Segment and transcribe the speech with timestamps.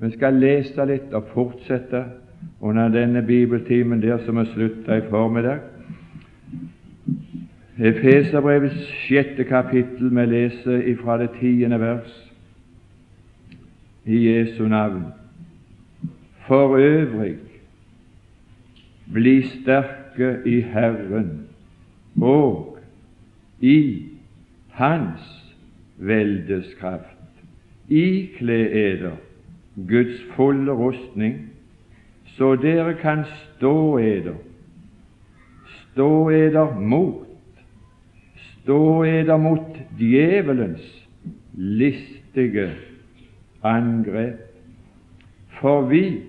[0.00, 2.04] Vi skal lese litt og fortsette
[2.60, 5.62] under denne bibeltimen der som er slutta i formiddag.
[7.78, 12.12] Efeserbrevets sjette kapittel, vi leser ifra det tiende vers
[14.04, 15.06] i Jesu navn.
[16.46, 17.36] For øvrig
[19.12, 21.46] bli sterke i Herren
[22.20, 22.78] og
[23.60, 24.02] i
[24.70, 25.54] Hans
[25.98, 27.10] veldes kraft.
[27.88, 29.16] Ikle eder
[29.76, 31.50] Guds fulle rustning,
[32.36, 34.36] så dere kan stå eder,
[35.66, 37.26] stå eder mot,
[38.36, 40.86] stå eder mot djevelens
[41.54, 42.70] listige
[43.62, 44.40] angrep.
[45.60, 46.22] For vi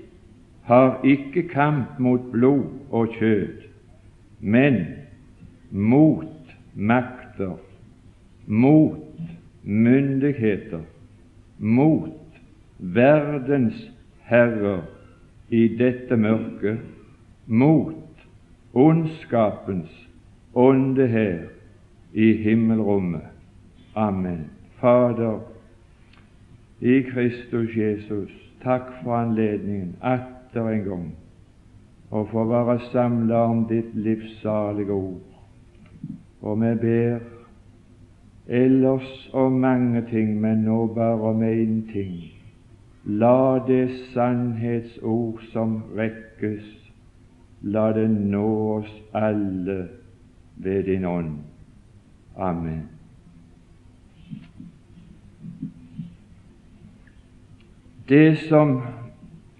[0.65, 3.61] har ikke kamp mot blod og kjød,
[4.39, 4.85] men
[5.71, 7.57] mot makter,
[8.45, 9.01] mot
[9.63, 10.81] myndigheter,
[11.59, 12.24] mot
[12.77, 13.91] verdens
[14.25, 14.81] herrer
[15.49, 16.79] i dette mørket,
[17.45, 18.25] mot
[18.73, 19.91] ondskapens
[20.53, 21.39] ånde her
[22.13, 23.27] i himmelrommet.
[23.95, 24.49] Amen.
[24.79, 25.39] Fader,
[26.81, 28.31] i Kristus Jesus,
[28.63, 31.05] takk for anledningen atter en gang
[32.11, 35.23] å få være samla om ditt livssalige ord.
[36.41, 37.19] Og vi ber
[38.47, 42.34] ellers om mange ting, men nå bare om én ting
[43.05, 46.63] La det sannhetsord som rekkes,
[47.61, 49.87] la det nå oss alle
[50.57, 51.35] ved din ånd.
[52.37, 52.89] Amen.
[58.09, 58.81] Det som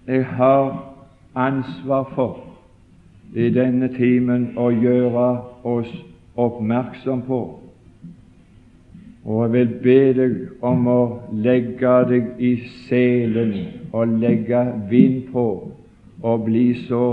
[0.06, 0.94] jeg har
[1.34, 2.42] ansvar for
[3.34, 5.28] i denne timen å gjøre
[5.62, 5.90] oss
[6.34, 7.40] oppmerksom på,
[9.26, 11.00] og jeg vil be deg om å
[11.34, 12.52] legge deg i
[12.86, 13.54] selen
[13.90, 14.60] og legge
[14.90, 15.46] vind på
[16.22, 17.06] og bli så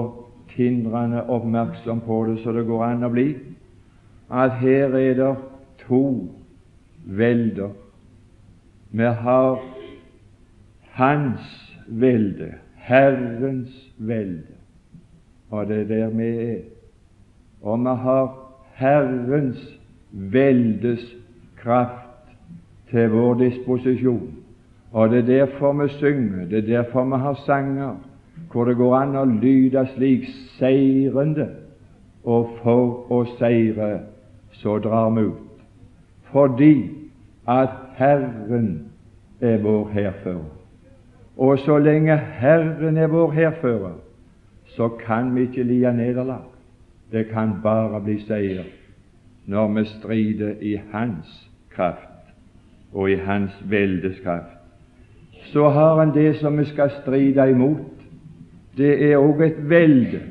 [0.54, 3.32] tindrende oppmerksom på det så det går an å bli,
[4.30, 5.32] at her er det
[5.88, 6.04] to
[7.06, 7.74] velder.
[8.94, 9.64] Vi har
[10.94, 11.50] Hans
[11.88, 14.54] velde, Herrens velde,
[15.50, 16.62] og det er der vi er.
[17.62, 18.30] Og vi har
[18.78, 19.66] Herrens
[20.12, 21.02] veldes
[21.58, 22.03] kraft
[22.94, 24.34] til vår disposisjon.
[24.92, 27.96] Og det er derfor vi synger, det er derfor vi har sanger
[28.52, 30.28] hvor det går an å lyde slik
[30.60, 31.48] seirende,
[32.24, 33.90] og for å seire
[34.62, 35.64] så drar vi ut.
[36.30, 36.76] Fordi
[37.50, 38.70] at Herren
[39.42, 40.54] er vår hærfører.
[41.38, 43.98] Og så lenge Herren er vår hærfører,
[44.78, 46.46] så kan vi ikke lide nederlag.
[47.12, 48.70] Det kan bare bli seier
[49.46, 52.13] når vi strider i Hans kraft
[52.94, 54.58] og i Hans veldeskraft.
[55.44, 57.90] Så har han det som vi skal stride imot.
[58.78, 60.22] Det er òg et velde,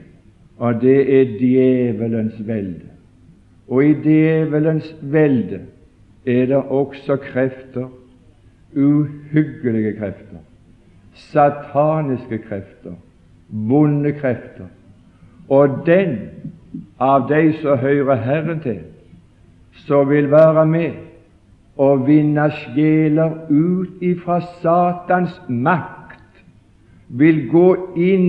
[0.59, 2.91] og det er djevelens velde.
[3.69, 5.61] Og i djevelens velde
[6.27, 7.89] er det også krefter,
[8.77, 10.43] uhyggelige krefter,
[11.15, 12.95] sataniske krefter,
[13.49, 14.67] vonde krefter.
[15.49, 16.19] Og den
[16.99, 18.81] av de som hører Herren til,
[19.87, 21.12] som vil være med
[21.77, 26.21] å vinne sjeler ut ifra Satans makt,
[27.09, 28.29] vil gå inn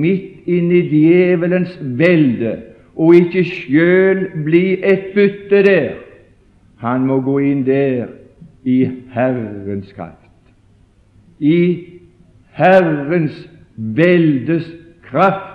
[0.00, 2.54] midt inn i djevelens velde
[2.96, 5.94] og ikke sjøl bli et bytte der.
[6.82, 8.10] Han må gå inn der
[8.64, 10.18] i Herrens kraft.
[11.38, 11.58] I
[12.58, 13.36] Herrens
[13.76, 14.66] veldes
[15.08, 15.48] kraft.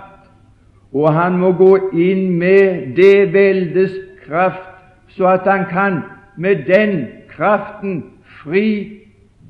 [0.92, 3.92] Og han må gå inn med det veldes
[4.24, 4.64] kraft,
[5.12, 6.00] så at han kan
[6.36, 8.02] med den kraften
[8.42, 8.66] fri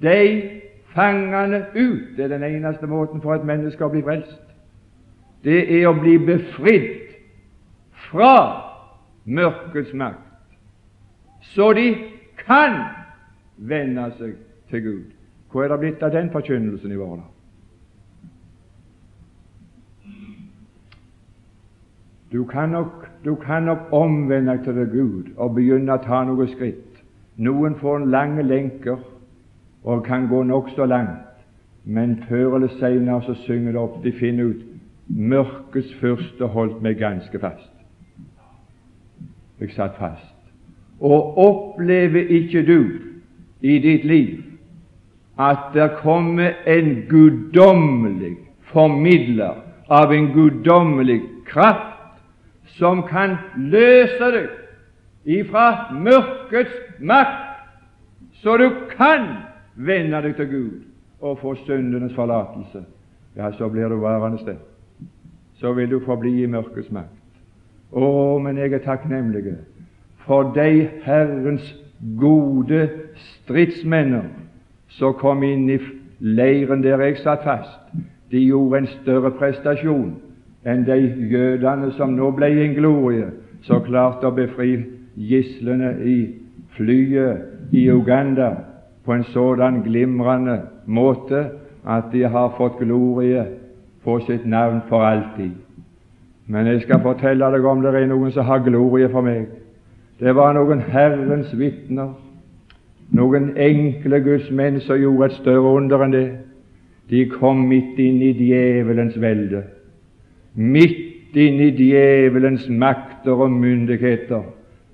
[0.03, 0.62] deg
[0.94, 2.16] fangene ut.
[2.16, 4.41] Det er den eneste måten for et menneske å bli frelst.
[5.44, 7.15] Det er å bli befridd
[8.09, 8.34] fra
[9.28, 10.25] mørkets makt,
[11.54, 11.93] så de
[12.41, 12.78] kan
[13.56, 14.37] vende seg
[14.70, 15.05] til Gud.
[15.53, 17.20] Hvor er det blitt av den forkynnelsen i vår?
[22.32, 26.50] Du kan, nok, du kan nok omvende deg til Gud og begynne å ta noen
[26.52, 26.88] skritt.
[27.38, 28.99] Noen får lange lenker
[29.85, 31.25] og kan gå nokså langt,
[31.85, 34.64] men før eller senere så synger det opp, de finner ut
[35.08, 37.70] mørkets fyrste holdt meg ganske fast.
[39.61, 40.35] Jeg satt fast.
[41.00, 42.81] Og opplever ikke du
[43.62, 44.43] i ditt liv
[45.38, 48.34] at det kommer en guddommelig
[48.73, 52.19] formidler av en guddommelig kraft
[52.79, 54.49] som kan løse deg
[55.25, 57.44] ifra mørkets makt,
[58.43, 59.26] så du kan
[59.75, 60.70] vende deg til Gud
[61.20, 62.85] og få syndenes forlatelse,
[63.37, 64.61] ja, så blir du værende der.
[65.59, 67.15] Så vil du forbli i mørkets makt.
[67.93, 69.56] Å, men jeg er takknemlig
[70.26, 71.75] for de Herrens
[72.20, 74.29] gode stridsmenner
[74.93, 75.79] som kom inn i
[76.20, 77.81] leiren der jeg satt fast.
[78.31, 80.12] De gjorde en større prestasjon
[80.69, 80.99] enn de
[81.32, 83.31] jødene som nå ble en glorie,
[83.65, 84.76] så klarte å befri
[85.19, 86.19] gislene i
[86.76, 88.50] flyet i Uganda
[89.05, 91.49] på en sådan glimrende måte
[91.87, 93.44] at de har fått glorie
[94.05, 95.50] på sitt navn for alltid.
[96.47, 99.49] Men jeg skal fortelle deg om det er noen som har glorie for meg.
[100.19, 102.15] Det var noen Herrens vitner,
[103.15, 106.29] noen enkle Guds menn som gjorde et større under enn det.
[107.09, 109.62] De kom midt inn i djevelens velde,
[110.55, 114.43] midt inn i djevelens makter og myndigheter,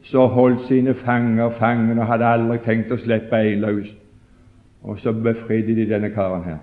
[0.05, 3.91] så holdt sine fanger fangen og hadde aldri tenkt å slippe en løs.
[4.85, 6.61] Og så befridde de denne karen her.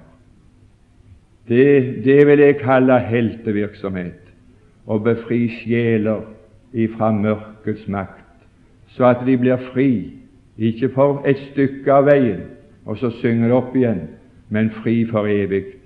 [1.49, 4.19] Det, det vil jeg kalle heltevirksomhet,
[4.85, 6.27] å befri sjeler
[6.71, 8.21] ifra mørkets makt
[8.95, 10.11] så at de blir fri,
[10.57, 12.41] ikke for et stykke av veien,
[12.85, 14.01] og så synger det opp igjen,
[14.49, 15.77] men fri for evig.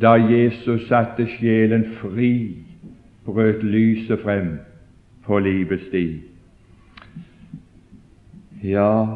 [0.00, 2.32] Da Jesus satte sjelen fri,
[3.26, 4.58] brøt lyset frem
[5.26, 6.04] på livets sti.
[8.62, 9.06] Ja,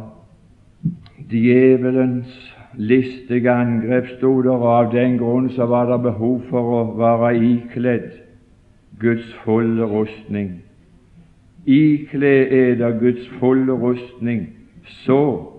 [1.30, 6.82] djevelens listige angrep sto der, og av den grunn så var det behov for å
[6.98, 8.10] være ikledd
[9.02, 10.60] Guds fulle rustning
[11.66, 14.48] Ikle eder Guds fulle rustning,
[14.82, 15.52] så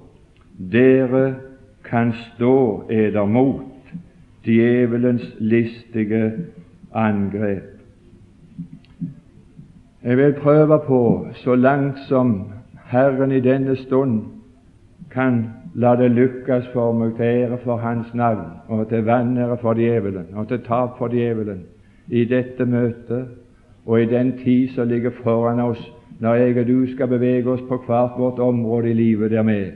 [0.71, 1.35] dere
[1.83, 3.63] kan stå eder mot
[4.43, 6.31] djevelens listige
[6.91, 7.69] angrep.
[10.03, 12.51] Jeg vil prøve på, så langt som
[12.93, 14.21] Herren i denne stund
[15.11, 19.73] kan la det lykkes for meg til ære for Hans navn, og til vanære for
[19.73, 21.63] djevelen, og til tap for djevelen,
[22.07, 23.25] i dette møtet
[23.85, 25.81] og i den tid som ligger foran oss
[26.19, 29.71] når jeg og du skal bevege oss på hvert vårt område i livet der med.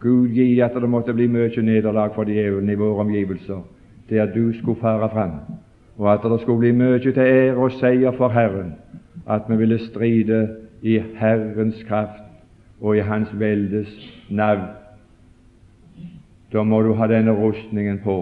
[0.00, 3.64] Gud gi at det måtte bli mye nederlag for djevelen i våre omgivelser,
[4.10, 5.30] der du skulle fare fram,
[5.98, 8.74] og at det skulle bli mye til ære og seier for Herren,
[9.28, 10.48] at vi ville stride
[10.82, 12.29] i Herrens kraft
[12.80, 13.90] og i Hans veldes
[14.28, 14.68] navn.
[16.52, 18.16] Da må du ha denne rustningen på.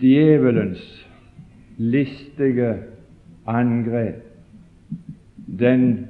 [0.00, 0.80] Djevelens
[1.78, 2.74] listige
[3.46, 4.24] angrep,
[5.60, 6.08] den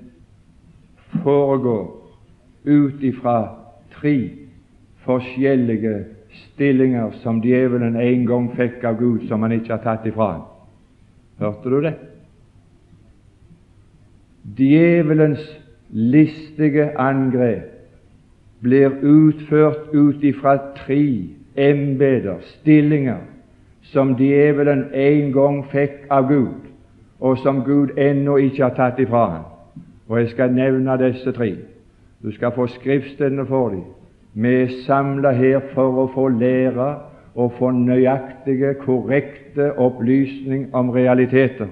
[1.23, 1.97] foregår
[2.65, 3.49] ut ifra
[3.95, 4.31] tre
[5.05, 10.33] forskjellige stillinger som djevelen en gang fikk av Gud, som han ikke har tatt ifra
[10.33, 10.47] ham.
[11.41, 11.95] Hørte du det?
[14.57, 15.43] Djevelens
[15.93, 17.71] listige angrep
[18.61, 21.25] blir utført ut ifra tre
[21.57, 23.23] embeter, stillinger,
[23.83, 26.69] som djevelen en gang fikk av Gud,
[27.21, 29.47] og som Gud ennå ikke har tatt ifra ham.
[30.09, 31.55] Og jeg skal nevne disse tre.
[32.23, 33.85] Du skal få skriftstedene for dem.
[34.35, 36.91] Vi er samla her for å få lære
[37.35, 41.67] og få nøyaktige, korrekte opplysning om realiteter,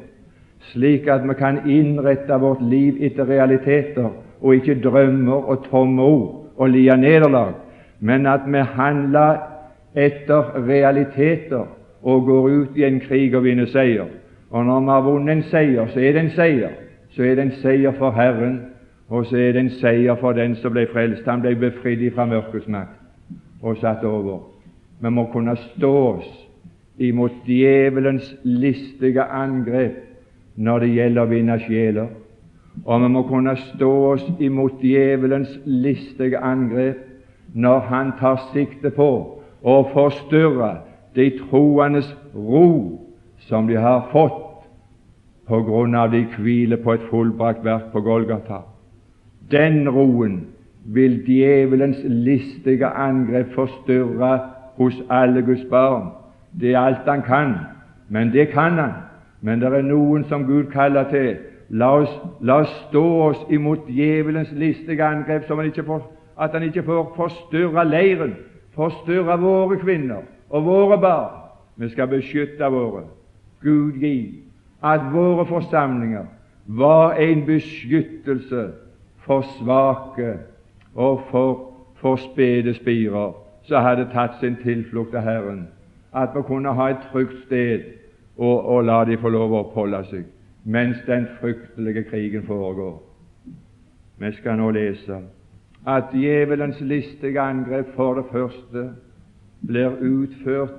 [0.61, 4.11] slik at vi kan innrette vårt liv etter realiteter
[4.41, 7.55] og ikke drømmer og tomme ord og lia nederlag,
[8.01, 9.37] men at vi handler
[9.95, 11.67] etter realiteter
[12.03, 14.07] og går ut i en krig og vinner seier.
[14.51, 16.71] Og når vi har vunnet en seier, så er det en seier.
[17.11, 18.61] Så er det en seier for Herren,
[19.09, 21.27] og så er det en seier for den som ble frelst.
[21.27, 22.95] Han ble befridd fra mørkets makt
[23.63, 24.41] og satt over.
[25.01, 26.29] Vi må kunne stå oss
[26.99, 30.08] imot djevelens listige angrep
[30.59, 32.09] når det gjelder å vinne sjeler.
[32.85, 37.05] Og vi må kunne stå oss imot djevelens listige angrep
[37.55, 39.11] når han tar sikte på
[39.63, 40.73] å forstyrre
[41.17, 42.99] de troendes ro
[43.49, 44.45] som de har fått
[45.49, 48.61] på grunn av de hviler på et fullbrakt verk på Golgata.
[49.51, 50.43] Den roen
[50.85, 54.33] vil djevelens listige angrep forstyrre
[54.77, 56.11] hos alle Guds barn.
[56.53, 57.55] Det er alt han kan,
[58.09, 58.97] men det kan han.
[59.41, 61.37] Men det er noen som Gud kaller til.
[61.71, 66.03] La oss, la oss stå oss imot djevelens listige angrep, så han får,
[66.41, 68.35] at han ikke får forstyrre leiren,
[68.75, 71.45] forstyrre våre kvinner og våre barn.
[71.77, 73.05] Vi skal beskytte våre.
[73.63, 74.41] Gud gi
[74.83, 76.25] at våre forsamlinger
[76.67, 78.69] var en beskyttelse
[79.27, 80.39] for svake
[80.95, 83.37] og for, for spede spirer
[83.69, 85.67] som hadde tatt sin tilflukt til Herren,
[86.17, 87.98] at vi kunne ha et trygt sted
[88.39, 90.27] og, og la de få lov å oppholde seg
[90.69, 92.99] mens den fryktelige krigen foregår.
[94.19, 95.21] Vi skal nå lese
[95.89, 98.91] at djevelens listige angrep for det første
[99.67, 100.77] blir utført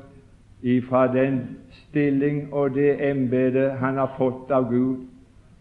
[0.62, 1.40] ifra den
[1.72, 5.08] stilling og det embete han har fått av Gud,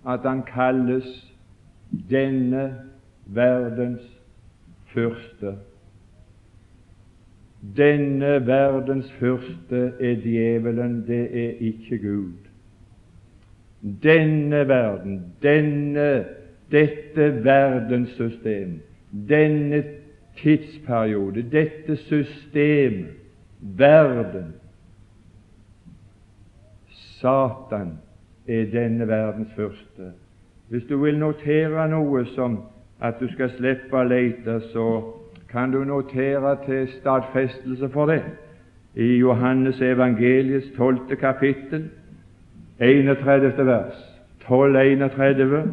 [0.07, 1.07] at han kalles
[2.11, 2.67] denne
[3.27, 4.05] verdens
[4.93, 5.55] fyrste.
[7.61, 12.33] Denne verdens fyrste er djevelen, det er ikke Gud.
[14.03, 16.25] Denne verden, denne,
[16.71, 18.81] dette verdenssystem,
[19.29, 19.85] denne
[20.37, 23.07] tidsperiode, dette system,
[23.61, 24.55] verden
[27.21, 27.99] Satan
[28.49, 30.13] er denne verdens første.
[30.69, 32.61] Hvis du vil notere noe som
[33.01, 34.87] at du skal slippe å lete, så
[35.53, 38.23] kan du notere til stadfestelse for det
[38.95, 41.91] i Johannes evangeliets tolvte kapittel,
[42.81, 43.67] 31.
[43.67, 43.95] vers,
[44.45, 45.69] 12.31,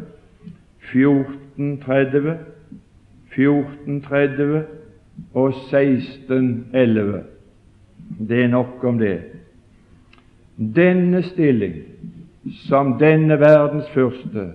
[0.93, 2.37] 14.30,
[3.31, 4.59] 14.30
[5.33, 7.17] og 16.11.
[8.29, 9.21] Det er nok om det.
[10.75, 11.73] Denne stilling,
[12.67, 14.51] som denne verdens første,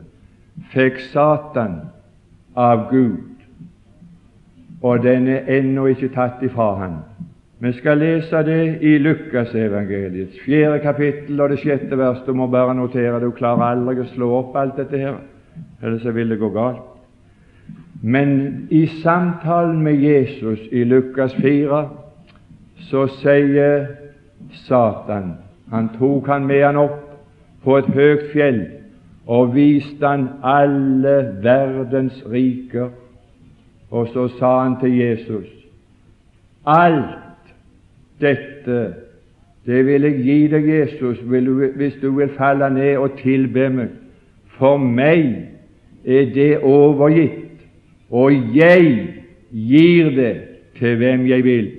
[0.70, 1.80] fikk Satan
[2.56, 3.39] av Gud,
[4.82, 7.00] og den er ennå ikke tatt ifra han.
[7.60, 12.22] Vi skal lese det i Lukasevangeliets fjerde kapittel og det sjette vers.
[12.26, 13.26] Du må bare notere det.
[13.28, 15.18] Du klarer aldri å slå opp alt dette her,
[15.82, 16.86] ellers vil det gå galt.
[18.02, 21.82] Men i samtalen med Jesus i Lukas 4
[22.88, 23.86] så sier
[24.64, 25.34] Satan
[25.70, 27.02] Han tok han med han opp
[27.62, 28.62] på et høyt fjell
[29.30, 32.88] og viste han alle verdens riker.
[33.90, 35.46] Og så sa han til Jesus
[36.66, 37.16] Alt
[38.20, 38.94] dette,
[39.66, 41.18] det vil jeg gi deg, Jesus,
[41.76, 43.94] hvis du vil falle ned og tilbe meg.
[44.58, 45.24] For meg
[46.04, 47.50] er det overgitt
[48.10, 49.14] og jeg
[49.50, 50.34] gir det
[50.78, 51.70] til hvem jeg vil.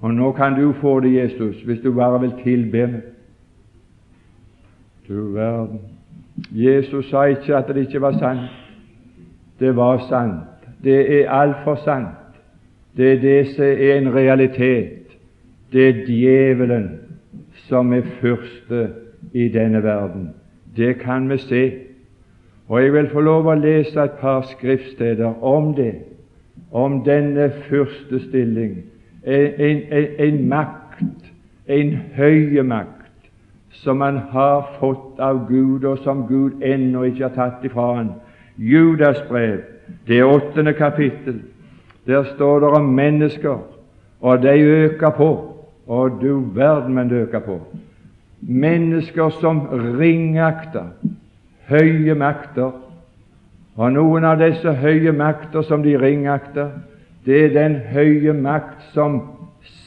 [0.00, 3.02] Og nå kan du få det, Jesus, hvis du bare vil tilbe meg.
[5.08, 5.80] Du verden.
[6.50, 8.50] Jesus sa ikke at det ikke var sant.
[9.60, 10.53] Det var sant.
[10.84, 12.20] Det er altfor sant.
[12.96, 15.16] Det er det som er en realitet.
[15.72, 16.90] Det er djevelen
[17.68, 18.88] som er første
[19.32, 20.30] i denne verden.
[20.76, 21.72] Det kan vi se
[22.68, 25.92] og jeg vil få lov å lese et par skriftsteder om det,
[26.72, 28.78] om denne første stilling,
[29.24, 31.28] en, en, en makt,
[31.68, 33.28] en høye makt,
[33.84, 38.10] som han har fått av Gud, og som Gud ennå ikke har tatt ifra han.
[38.56, 39.60] Judas brev,
[40.06, 41.42] det åttende kapittel,
[42.06, 43.58] der står det om mennesker,
[44.20, 45.50] og de øker på.
[45.86, 47.60] Og du verden, men det øker på.
[48.40, 49.60] Mennesker som
[49.98, 50.84] ringakter
[51.68, 52.72] høye makter.
[53.76, 56.70] Og noen av disse høye makter som de ringakter,
[57.24, 59.20] det er den høye makt som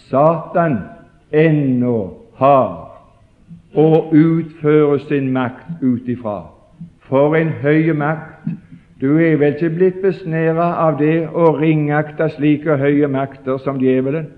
[0.09, 0.79] Satan
[1.31, 1.97] ennå
[2.39, 2.83] har
[3.77, 6.39] og utfører sin makt ut ifra.
[7.07, 8.47] For en høye makt!
[9.01, 14.31] Du er vel ikke blitt besnæra av det å ringakte slike høye makter som djevelen?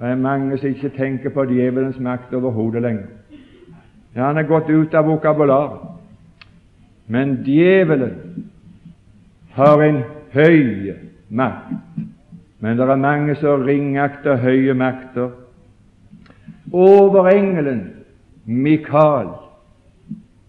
[0.00, 3.06] Det er mange som ikke tenker på djevelens makt overhodet lenger.
[4.16, 5.86] Ja, han er gått ut av vokabularet.
[7.06, 8.44] Men djevelen
[9.54, 10.02] har en
[10.34, 10.94] høy
[11.30, 11.78] makt.
[12.58, 15.30] Men det er mange som ringakter høye makter.
[16.72, 17.84] Overengelen
[18.44, 19.30] Mikael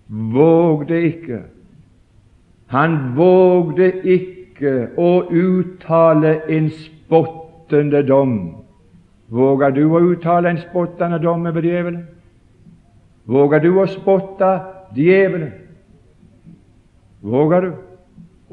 [0.08, 1.44] vågde ikke
[2.75, 8.34] Han vågde ikke å uttale en spottende dom.
[9.32, 12.01] Våger du å uttale en spottende dom over djevelen?
[13.32, 14.50] Våger du å spotte
[14.98, 15.53] djevelen?
[17.24, 17.72] Våger du?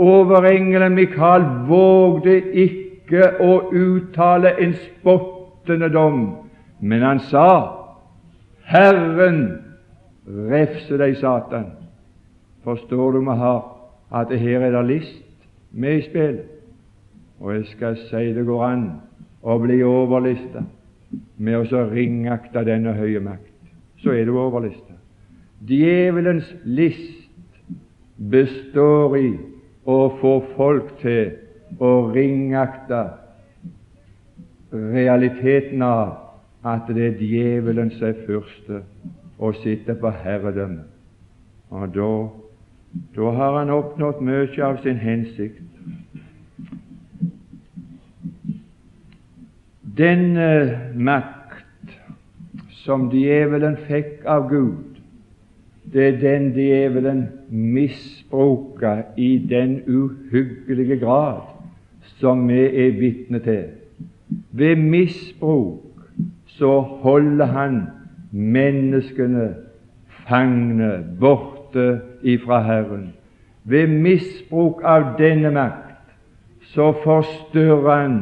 [0.02, 6.22] Overengelen Mikael vågde ikke å uttale en spottende dom,
[6.80, 7.50] men han sa
[8.70, 9.42] Herren
[10.24, 11.72] refse deg, Satan.
[12.64, 13.71] Forstår du med har
[14.12, 16.44] at her er det list med i spillet?
[17.40, 18.84] Og jeg skal si det går an
[19.42, 20.62] å bli overlista
[21.36, 23.48] med å ringakte denne høye makt.
[24.02, 24.94] Så er du overlista.
[25.66, 27.18] Djevelens list
[28.30, 29.28] består i
[29.86, 31.32] å få folk til
[31.82, 33.02] å ringakte
[34.72, 36.18] realiteten av
[36.62, 38.82] at det er djevelen som er første
[39.42, 40.86] og sitter på herredømmet.
[41.72, 42.12] Og da,
[43.16, 45.60] da har han oppnådd mye av sin hensikt.
[49.96, 50.48] Denne
[50.96, 51.96] makt
[52.82, 55.00] som djevelen fikk av Gud,
[55.92, 61.42] det er den djevelen misbruker i den uhyggelige grad
[62.20, 63.66] som vi er vitne til.
[64.52, 66.06] Ved misbruk
[66.56, 67.76] så holder han
[68.32, 69.50] menneskene
[70.24, 73.12] fangne borte ifra Herren.
[73.64, 75.88] Ved misbruk av denne makt
[76.72, 78.18] så forstyrrer han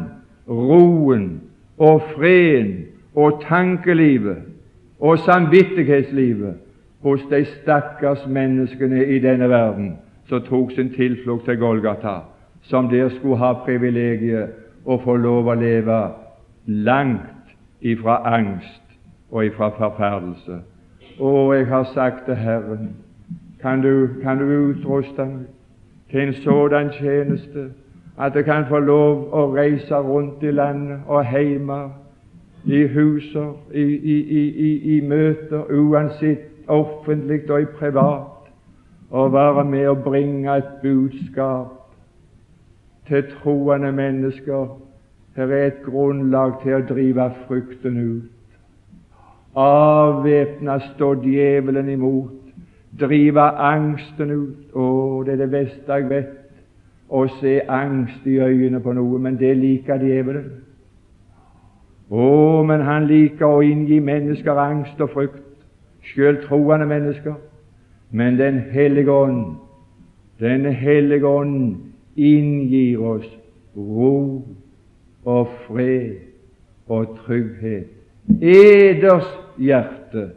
[0.48, 1.40] roen
[1.78, 4.42] og freden og tankelivet
[5.00, 6.54] og samvittighetslivet
[7.02, 9.94] hos de stakkars menneskene i denne verden
[10.28, 12.18] som tok sin tilflukt til Golgata,
[12.62, 14.52] som der skulle ha privilegiet
[14.84, 16.00] å få lov å leve
[16.66, 18.82] langt ifra angst
[19.30, 20.60] og ifra forferdelse.
[21.20, 22.92] Å, jeg har sagt til Herren,
[23.62, 25.46] kan du, kan du utruste meg
[26.10, 27.70] til en sådan tjeneste
[28.20, 31.78] at jeg kan få lov å reise rundt i landet og hjemme,
[32.64, 38.50] i huser, i, i, i, i møter, uansett offentlig og i privat,
[39.10, 41.72] og være med og bringe et budskap
[43.08, 44.68] til troende mennesker.
[45.36, 48.36] Her er et grunnlag til å drive frykten ut.
[49.56, 52.39] Avvæpna står djevelen imot,
[52.98, 54.72] drive angsten ut.
[54.74, 54.86] Å,
[55.26, 56.36] det er det beste jeg vet,
[57.10, 60.50] å se angst i øynene på noe, men det liker djevelen.
[62.10, 65.42] Å, men han liker å inngi mennesker angst og frykt,
[66.12, 67.38] sjøl troende mennesker.
[68.10, 69.56] Men Den hellige ånd,
[70.40, 71.76] Den hellige ånd
[72.16, 73.28] inngir oss
[73.76, 74.42] ro
[75.24, 76.16] og fred
[76.88, 77.86] og trygghet.
[78.40, 79.28] Eders
[79.58, 80.30] hjerte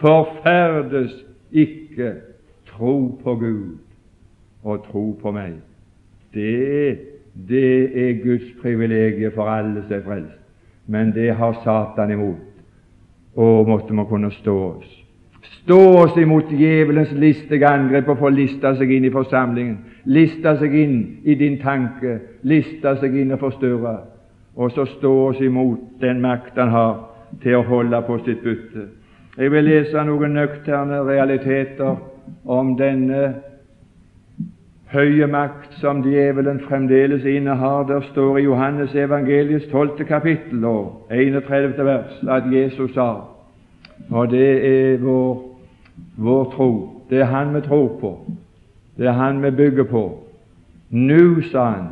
[0.00, 1.12] forferdes
[1.52, 2.12] ikke
[2.66, 3.78] tro på Gud
[4.62, 5.58] og tro på meg.
[6.34, 6.98] Det,
[7.48, 10.38] det er Guds privilegium for alle som er frelst.
[10.86, 12.46] Men det har Satan imot.
[13.36, 14.96] Og måtte man kunne stå oss.
[15.42, 20.74] Stå oss imot djevelens listige angrep og få lista seg inn i forsamlingen, lista seg
[20.76, 23.94] inn i din tanke, lista seg inn og forstyrre,
[24.56, 26.96] og så stå oss imot den makt han har
[27.42, 28.88] til å holde på sitt bytte.
[29.38, 31.96] Jeg vil lese noen nøkterne realiteter
[32.44, 33.34] om denne
[34.90, 37.86] høye makt som djevelen fremdeles innehar.
[37.88, 40.04] Der står i Johannes evangeliets 12.
[40.06, 41.84] kapittel og 31.
[41.84, 43.12] vers at Jesus sa
[44.08, 45.58] og det er vår,
[46.16, 46.70] vår tro.
[47.10, 48.30] Det er Han vi tror på.
[48.96, 50.24] Det er Han vi bygger på.
[50.90, 51.88] Nå, sa han,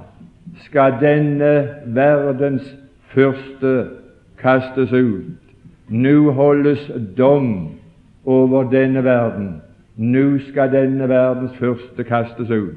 [0.65, 2.77] skal denne verdens
[3.15, 3.87] første
[4.39, 5.38] kastes ut.
[5.89, 7.69] Nå holdes dom
[8.25, 9.63] over denne verden.
[9.97, 12.75] Nå skal denne verdens første kastes ut.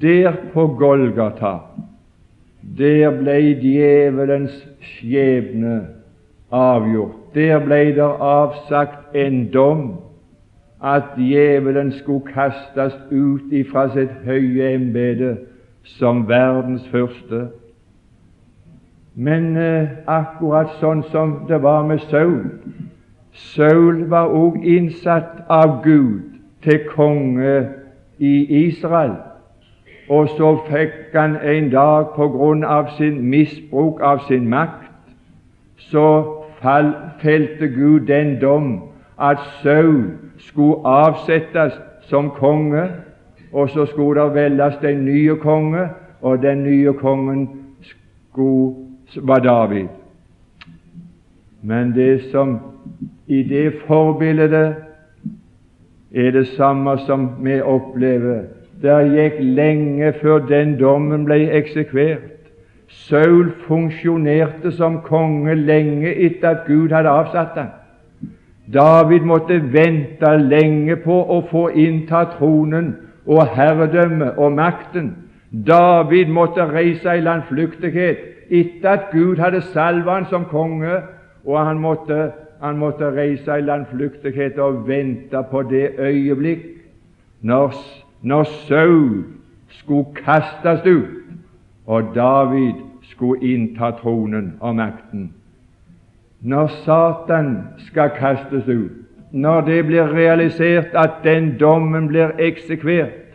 [0.00, 1.54] Der på Golgata,
[2.78, 5.80] der ble djevelens skjebne
[6.50, 7.34] avgjort.
[7.34, 9.86] Der ble det avsagt en dom
[10.82, 15.36] at djevelen skulle kastes ut ifra sitt høye embete
[15.98, 17.48] som verdens første.
[19.18, 22.44] Men eh, akkurat sånn som det var med Saul
[23.38, 27.68] Saul var òg innsatt av Gud til konge
[28.18, 29.14] i Israel.
[30.10, 34.90] Og så fikk han en dag på grunn av sin misbruk av sin makt,
[35.90, 36.06] så
[37.22, 38.72] felte Gud den dom
[39.18, 41.78] at Saul skulle avsettes
[42.08, 42.88] som konge,
[43.52, 45.88] og så skulle det velges den nye konge,
[46.22, 47.48] og den nye kongen
[47.82, 49.88] skulle, var David.
[51.62, 52.58] Men det som
[53.26, 54.74] i det forbildet
[56.14, 58.42] er det samme som vi opplever.
[58.82, 62.38] Det gikk lenge før den dommen ble eksekvert.
[62.88, 67.74] Saul funksjonerte som konge lenge etter at Gud hadde avsatt ham.
[68.72, 72.94] David måtte vente lenge på å få innta tronen
[73.26, 75.14] og herredømme og makten.
[75.50, 81.02] David måtte reise i landflyktighet etter at Gud hadde salvet han som konge,
[81.44, 82.32] og han måtte,
[82.62, 86.66] han måtte reise i landflyktighet og vente på det øyeblikk
[87.40, 87.74] når,
[88.22, 89.24] når Saul
[89.68, 91.18] skulle kastes ut
[91.86, 95.32] og David skulle innta tronen og makten.
[96.40, 98.90] Når Satan skal kastes ut,
[99.32, 103.27] når det blir realisert at den dommen blir eksekvert,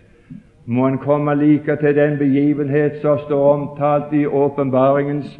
[0.65, 5.39] må en komme like til den begivenhet som står omtalt i åpenbaringens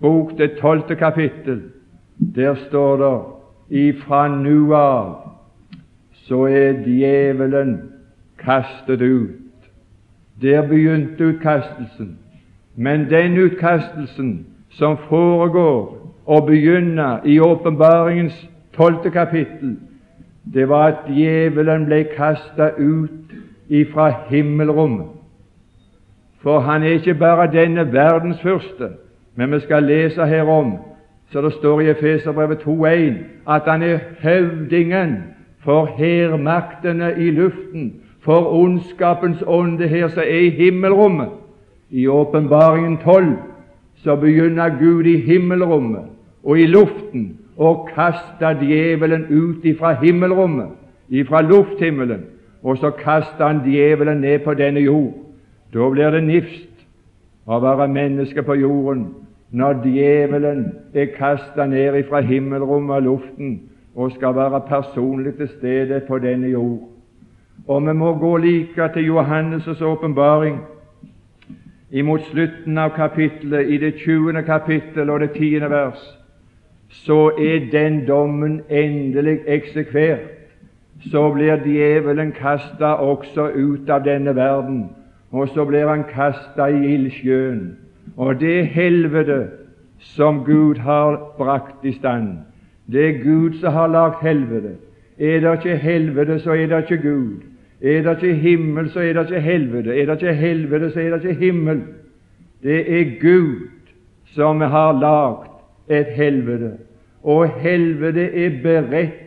[0.00, 1.62] bok, det tolvte kapittel.
[2.34, 3.18] Der står det
[3.88, 5.22] ifra nu av
[6.32, 7.78] så er djevelen
[8.38, 9.30] kastet ut.
[10.42, 12.18] Der begynte utkastelsen.
[12.76, 19.76] Men den utkastelsen som foregår og begynner i åpenbaringens tolvte kapittel,
[20.54, 23.21] det var at djevelen ble kastet ut
[23.68, 25.06] ifra himmelrommet.
[26.42, 28.88] For han er ikke bare denne verdens første,
[29.34, 30.76] men vi skal lese herom
[31.32, 33.12] Så det står i Efeserbrevet 2,1
[33.48, 35.16] at han er høvdingen
[35.64, 41.28] for hærmaktene i luften, for ondskapens ånde her som er i himmelrommet.
[41.90, 43.36] I åpenbaringen 12
[43.96, 46.04] så begynner Gud i himmelrommet
[46.44, 50.68] og i luften å kaste djevelen ut ifra himmelrommet,
[51.08, 52.24] ifra lufthimmelen,
[52.62, 55.12] og så kaster han djevelen ned på denne jord.
[55.74, 56.86] Da blir det nifst
[57.46, 59.06] å være menneske på jorden
[59.52, 63.60] når djevelen er kastet ned ifra himmelrommet og luften
[63.94, 66.88] og skal være personlig til stede på denne jord.
[67.68, 70.60] Og vi må gå like til Johannes' åpenbaring
[71.90, 74.42] imot slutten av kapittelet, i det 20.
[74.42, 75.60] kapittel og det 10.
[75.70, 76.00] vers,
[76.88, 80.41] så er den dommen endelig eksekvert.
[81.10, 84.90] Så blir djevelen kastet også ut av denne verden,
[85.30, 87.76] og så blir han kastet i ildsjøen.
[88.16, 89.46] Og det helvete
[89.98, 92.38] som Gud har brakt i stand,
[92.92, 94.76] det er Gud som har lagd helvete.
[95.18, 97.42] Er det ikke helvete, så er det ikke Gud.
[97.82, 100.00] Er det ikke himmel, så er det ikke helvete.
[100.00, 101.82] Er det ikke helvete, så er det ikke himmel.
[102.62, 103.68] Det er Gud
[104.34, 105.48] som har lagd
[105.88, 106.72] et helvete,
[107.22, 109.21] og helvete er beredt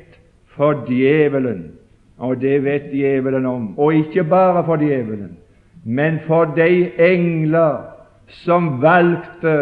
[0.55, 1.71] for djevelen,
[2.17, 3.79] og det vet djevelen om.
[3.79, 5.37] Og ikke bare for djevelen,
[5.83, 7.81] men for de engler
[8.27, 9.57] som valgte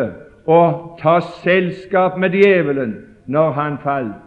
[0.45, 0.61] å
[1.01, 4.21] ta selskap med djevelen når han falt.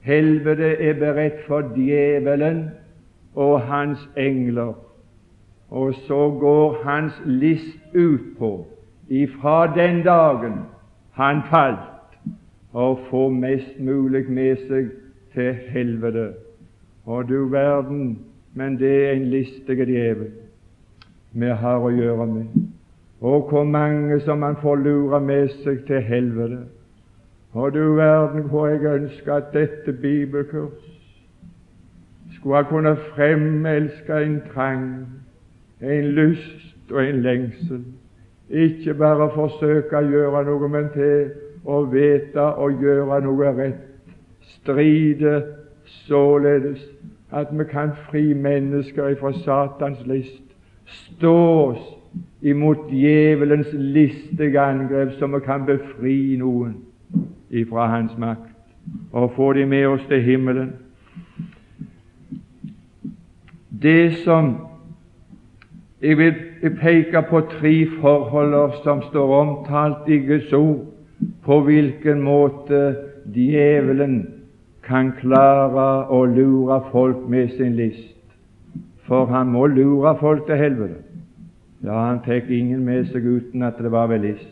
[0.00, 2.70] Helvete er beredt for djevelen
[3.34, 4.74] og hans engler.
[5.70, 8.66] Og så går hans list ut på,
[9.08, 10.64] ifra den dagen
[11.14, 11.86] han falt,
[12.72, 14.90] å få mest mulig med seg
[15.34, 16.32] til helvete.
[17.04, 18.18] Og du verden,
[18.54, 20.30] men det er en listig djevel
[21.32, 22.62] vi har å gjøre med.
[23.20, 26.64] Og hvor mange som han får lure med seg til helvete.
[27.52, 30.86] Og du verden hvor jeg ønsker at dette bibelkurs
[32.34, 35.06] skulle ha kunnet fremelske en trang,
[35.80, 37.84] en lyst og en lengsel.
[38.50, 41.30] Ikke bare forsøke å gjøre noe, men til
[41.66, 43.89] å vite og gjøre noe rett.
[44.50, 45.42] Stride
[45.84, 46.80] således
[47.32, 50.42] at vi kan fri mennesker fra Satans list.
[50.84, 51.34] Stå
[51.70, 51.96] oss
[52.42, 56.76] imot djevelens listige angrep, så vi kan befri noen
[57.50, 58.50] ifra hans makt
[59.12, 60.72] og få dem med oss til himmelen.
[63.82, 64.56] Det som
[66.02, 66.34] jeg vil
[66.80, 70.84] peke på tre forhold som står omtalt i Guds ord,
[71.44, 72.96] på hvilken måte
[73.34, 74.39] djevelen
[74.90, 78.16] kan klare å lure folk med sin list.
[79.06, 80.98] For han må lure folk til helvete.
[81.84, 84.50] Ja, han fikk ingen med seg uten at det var ved list.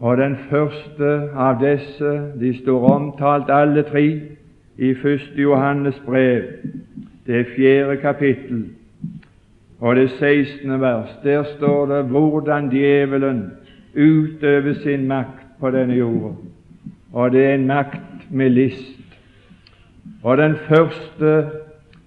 [0.00, 4.04] Og den første av disse, de står omtalt alle tre
[4.80, 6.46] i første Johannes brev,
[7.26, 8.62] det fjerde kapittel
[9.80, 11.10] og det sekstende vers.
[11.24, 13.42] Der står det hvordan djevelen
[13.94, 16.32] utøver sin makt på denne jorda.
[17.12, 19.00] Og det er en makt med list.
[20.22, 21.50] Og den første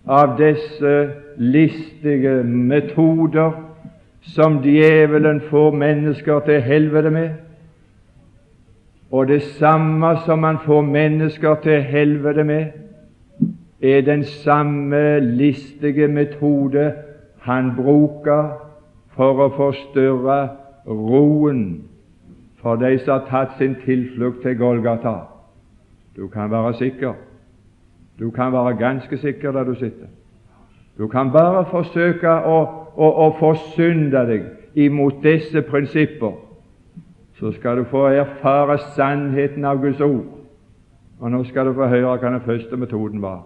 [0.08, 3.52] av disse listige metoder
[4.22, 7.30] som djevelen får mennesker til helvete med,
[9.12, 12.66] og det samme som han får mennesker til helvete med,
[13.82, 16.94] er den samme listige metode
[17.42, 18.54] han bruker
[19.14, 20.38] for å forstyrre
[20.88, 21.84] roen
[22.64, 25.14] for de som har tatt sin tilflukt til Golgata.
[26.16, 27.14] Du kan være sikker.
[28.20, 30.08] Du kan være ganske sikker der du sitter.
[30.98, 32.58] Du kan bare forsøke å,
[32.96, 34.50] å, å forsynde deg
[34.86, 36.34] imot disse prinsipper
[37.44, 40.26] så skal du få erfare sannheten av Guds ord.
[41.20, 43.42] Og nå skal du få høre hva den første metoden var.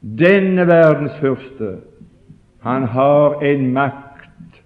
[0.00, 1.78] Denne verdens første,
[2.60, 4.60] han har en makt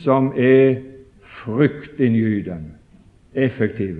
[0.00, 0.93] som er
[1.44, 2.72] fryktinngytende,
[3.34, 3.96] effektiv.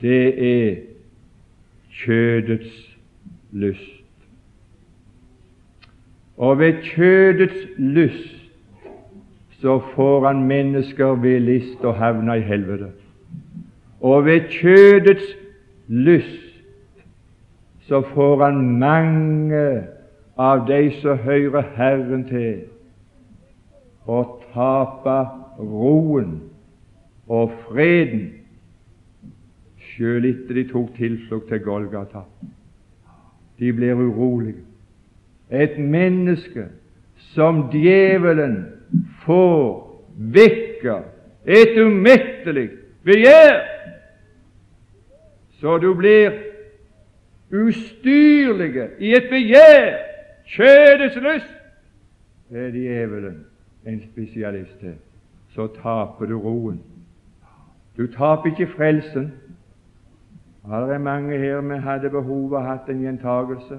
[0.00, 0.76] Det er
[1.90, 2.96] kjødets
[3.52, 3.92] lyst.
[6.36, 8.32] Og ved kjødets lyst
[9.60, 12.90] så får han mennesker ved list og havner i helvete.
[14.00, 15.24] Og ved kjødets
[15.88, 16.62] lyst
[17.88, 19.82] så får han mange
[20.38, 22.66] av de som hører Herren til,
[24.06, 24.20] å
[24.52, 25.16] tape
[25.58, 26.36] roen
[27.28, 28.32] og freden,
[29.78, 32.26] sjøl etter de tok tilflukt til Golgata.
[33.58, 34.62] De blir urolige.
[35.50, 36.66] Et menneske
[37.32, 38.58] som djevelen
[39.24, 39.82] får,
[40.16, 41.02] vekker
[41.46, 42.70] et umettelig
[43.06, 43.76] begjær
[45.60, 46.32] så du blir
[47.50, 49.96] ustyrlige i et begjær,
[50.46, 51.54] kjødets lyst.
[52.50, 53.44] Det er djevelen
[53.86, 54.94] en spesialist til.
[55.54, 56.82] Så taper du roen.
[57.96, 59.32] Du taper ikke frelsen.
[60.66, 63.78] Det er mange her vi hadde behov av hatt en gjentagelse,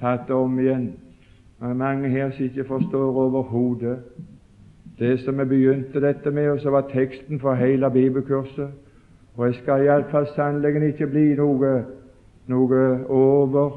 [0.00, 0.86] tatt det om igjen.
[1.60, 3.98] Det er mange her som ikke forstår overhodet
[4.98, 8.72] det som vi begynte dette med, og som var teksten for hele bibelkurset.
[9.36, 11.70] Og jeg skal iallfall sannelig ikke bli noe,
[12.46, 13.70] noe over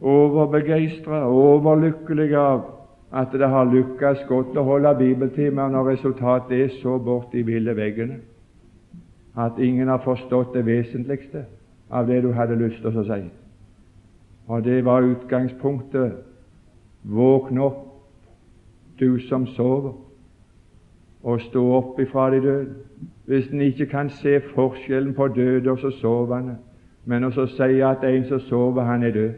[0.00, 2.64] overbegeistra, overlykkelig av
[3.12, 8.20] at det har lykkes godt å holde bibeltimer når resultatet er så borti ville veggene
[9.36, 11.44] at ingen har forstått det vesentligste
[11.90, 13.20] av det du hadde lyst til å si.
[14.48, 16.12] Og det var utgangspunktet.
[17.02, 17.84] Våkn opp,
[19.00, 19.92] du som sover,
[21.22, 22.74] og stå opp ifra de døde.
[23.26, 26.56] Hvis en ikke kan se forskjellen på døde og så sovende,
[27.04, 29.32] men også si at en som sover, han er død.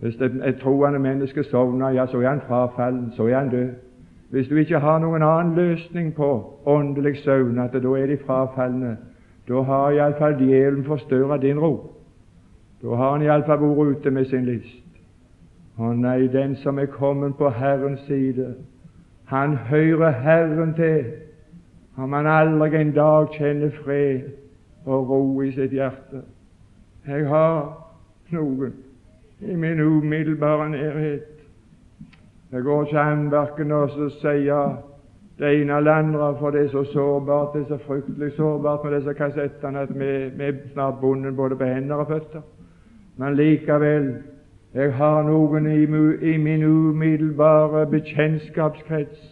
[0.00, 3.68] Hvis et troende menneske sovner, ja, så er han frafallen, så er han død.
[4.34, 6.28] Hvis du ikke har noen annen løsning på
[6.66, 8.96] åndelig søvn, at da er de frafalne,
[9.48, 11.92] da har iallfall djevelen forstørret din ro.
[12.82, 14.88] Da har han iallfall vært ute med sin list.
[15.78, 18.56] Å nei, den som er kommet på Herrens side,
[19.30, 21.04] han hører Herren til,
[21.96, 24.32] om han aldri en dag kjenner fred
[24.84, 26.24] og ro i sitt hjerte.
[27.06, 27.70] Jeg har
[28.34, 28.74] noen
[29.46, 31.33] i min umiddelbare nærhet
[32.54, 34.34] det går ikke an verken å si
[35.38, 38.92] det ene eller andre, for det er så sårbart, det er så fryktelig sårbart med
[38.94, 42.44] disse kassettene at vi, vi er snart bundet både på hender og føtter.
[43.16, 44.06] Men likevel,
[44.74, 45.82] jeg har noen i,
[46.30, 49.30] i min umiddelbare bekjentskapskrets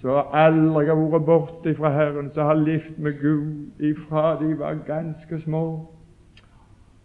[0.00, 4.80] som aldri har vært borte fra Herren, som har levd med Gud ifra de var
[4.88, 5.64] ganske små.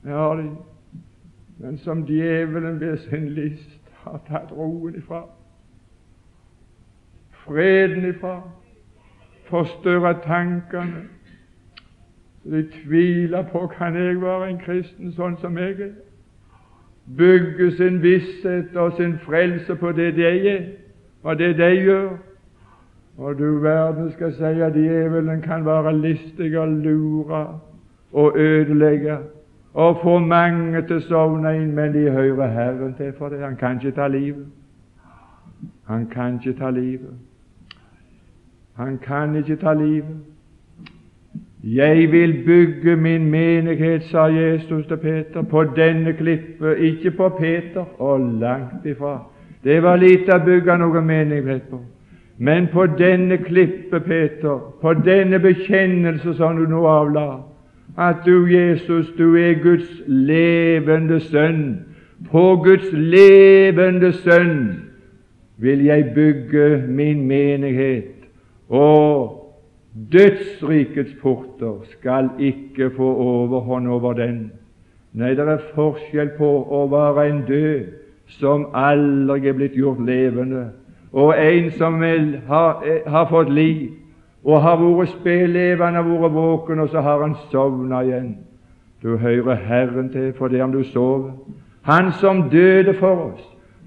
[0.08, 0.50] Ja, de.
[1.60, 5.24] Men som djevelen ved sin list har tatt roen ifra,
[7.46, 8.42] freden ifra,
[9.50, 11.08] forstørra tankene.
[12.44, 15.92] De tviler på kan jeg være en kristen sånn som jeg er.
[17.18, 20.62] Bygge sin visshet og sin frelse på det de er,
[21.24, 22.10] og det de gjør.
[23.20, 27.60] Og du verden skal si at djevelen kan være listig og lure
[28.14, 29.18] og ødelegge
[29.74, 33.44] og få mange til å sovne inn, men de hører Herren til for det.
[33.44, 34.48] Han kan ikke ta livet.
[35.88, 37.14] Han kan ikke ta livet.
[38.78, 40.18] Han kan ikke ta livet.
[41.64, 47.86] Jeg vil bygge min menighet, sa Jesus til Peter, på denne klippe, ikke på Peter,
[48.02, 49.20] og langt ifra.
[49.64, 51.82] Det var lite å bygge noen menighet på.
[52.38, 57.26] Men på denne klippe, Peter, på denne bekjennelse som du nå avla,
[58.00, 61.86] at du, Jesus, du er Guds levende sønn.
[62.32, 64.86] På Guds levende sønn
[65.58, 68.16] vil jeg bygge min menighet,
[68.70, 69.36] og
[70.12, 74.52] dødsrikets porter skal ikke få overhånd over den.
[75.14, 77.88] Nei, det er forskjell på å være en død
[78.40, 80.70] som aldri er blitt gjort levende,
[81.12, 82.00] og en som
[82.48, 83.90] har, har fått liv,
[84.44, 88.38] og har vært spedlevende, vært våken, og så har han sovna igjen.
[89.04, 91.32] Du hører Herren til for det om du sover.
[91.82, 93.44] Han som døde for oss,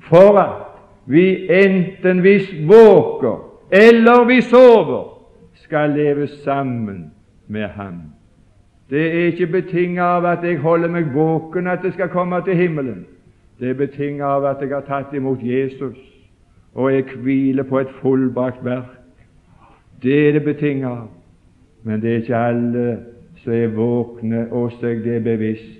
[0.09, 0.69] for at
[1.07, 2.39] vi enten vi
[2.69, 5.09] våker eller vi sover,
[5.55, 7.13] skal leve sammen
[7.49, 8.03] med Ham.
[8.91, 12.57] Det er ikke betinget av at jeg holder meg våken at jeg skal komme til
[12.57, 13.07] himmelen.
[13.61, 15.97] Det er betinget av at jeg har tatt imot Jesus,
[16.75, 19.02] og jeg hviler på et fullbrakt verk.
[20.03, 21.09] Det er det betinget av.
[21.83, 22.99] Men det er ikke alle
[23.43, 25.79] som er våkne og seg det bevisst.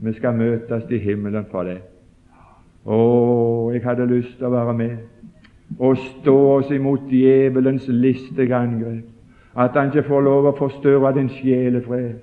[0.00, 1.80] Vi skal møtes i himmelen for det.
[2.84, 2.98] Å,
[3.72, 4.96] jeg hadde lyst til å være med
[5.78, 9.04] og stå oss imot djevelens listige angrep.
[9.58, 12.20] At han ikke får lov å forstørre din sjelefred.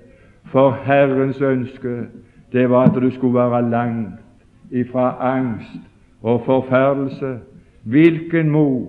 [0.50, 2.06] For Herrens ønske,
[2.52, 5.78] det var at du skulle være langt ifra angst
[6.22, 7.36] og forferdelse.
[7.82, 8.86] Hvilken mor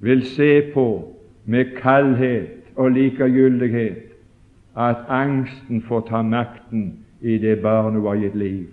[0.00, 0.86] vil se på
[1.44, 4.10] med kaldhet og likegyldighet
[4.76, 8.66] at angsten får ta makten i det barnet hun har gitt liv.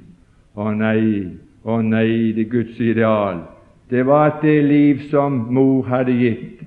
[0.56, 3.44] Å nei, å nei, det Guds ideal,
[3.90, 6.64] det var at det liv som mor hadde gitt,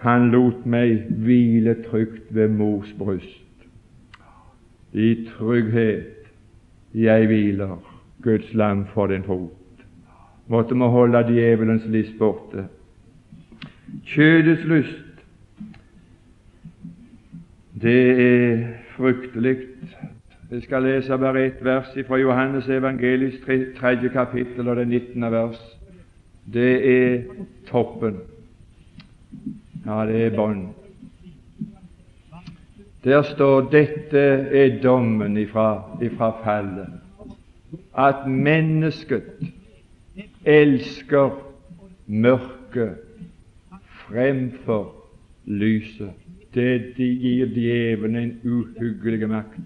[0.00, 3.66] han lot meg hvile trygt ved mors bryst.
[4.92, 6.30] I trygghet
[6.96, 7.76] jeg hviler,
[8.22, 9.84] Guds lam for din fot.
[10.50, 12.66] Måtte vi holde djevelens list borte.
[14.06, 15.04] Kjødets lyst
[17.82, 18.58] Det er
[18.96, 19.56] fryktelig.
[20.50, 23.46] Jeg skal lese bare ett vers fra Johannes evangelisk
[23.78, 25.22] tredje kapittel og det 19.
[25.32, 25.60] vers.
[26.52, 27.22] Det er
[27.66, 28.18] toppen.
[29.86, 30.66] Ja, det er bånn.
[33.04, 36.98] Der står dette er dommen ifra, ifra fallet,
[37.96, 39.46] at mennesket
[40.44, 41.30] elsker
[42.06, 43.09] mørket
[44.10, 44.94] fremfor
[45.44, 46.10] lyset.
[46.54, 49.60] Det gir djevelen en uhyggelig makt.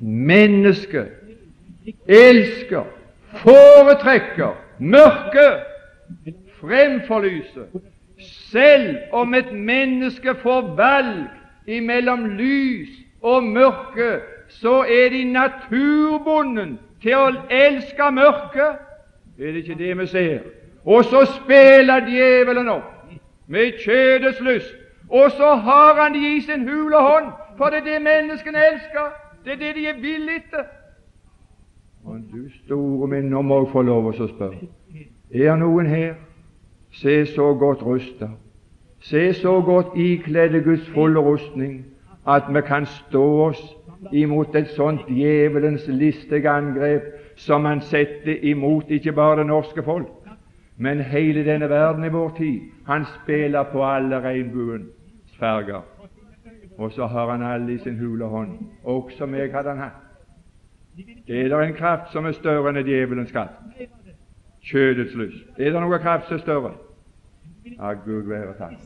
[0.00, 1.08] Mennesket
[2.06, 2.84] elsker,
[3.42, 5.62] foretrekker mørket
[6.60, 7.82] fremfor lyset.
[8.50, 11.26] Selv om et menneske får valg
[11.66, 12.90] imellom lys
[13.22, 18.82] og mørke, så er de naturbonden til å elske mørket.
[19.38, 20.61] Er det ikke det vi ser?
[20.84, 22.88] Og så spiller djevelen opp
[23.46, 24.74] med kjødets lyst,
[25.08, 29.12] og så har han det i sin hule hånd, for det er det menneskene elsker.
[29.44, 30.64] Det er det de er villige etter.
[32.04, 34.66] Og du store min, nå må jeg få lov å spørre.
[35.30, 36.14] Er noen her
[36.92, 38.28] se så godt rusta,
[39.00, 41.84] se så godt ikledde Guds fulle rustning,
[42.26, 43.62] at vi kan stå oss
[44.12, 47.02] imot et sånt djevelens listige angrep
[47.36, 50.10] som han setter imot ikke bare det norske folk,
[50.76, 52.60] men hele denne verden i vår tid.
[52.86, 55.82] Han spiller på alle regnbuens farger.
[56.78, 58.58] Og så har han alle i sin hule hånd.
[58.84, 59.98] Også meg hadde han hatt.
[61.28, 63.60] Er det en kraft som er større enn djevelens kraft?
[64.62, 65.44] Kjødets lyst.
[65.58, 66.72] Er det noen kraft som er større?
[67.64, 68.78] Ja, Gud være takk.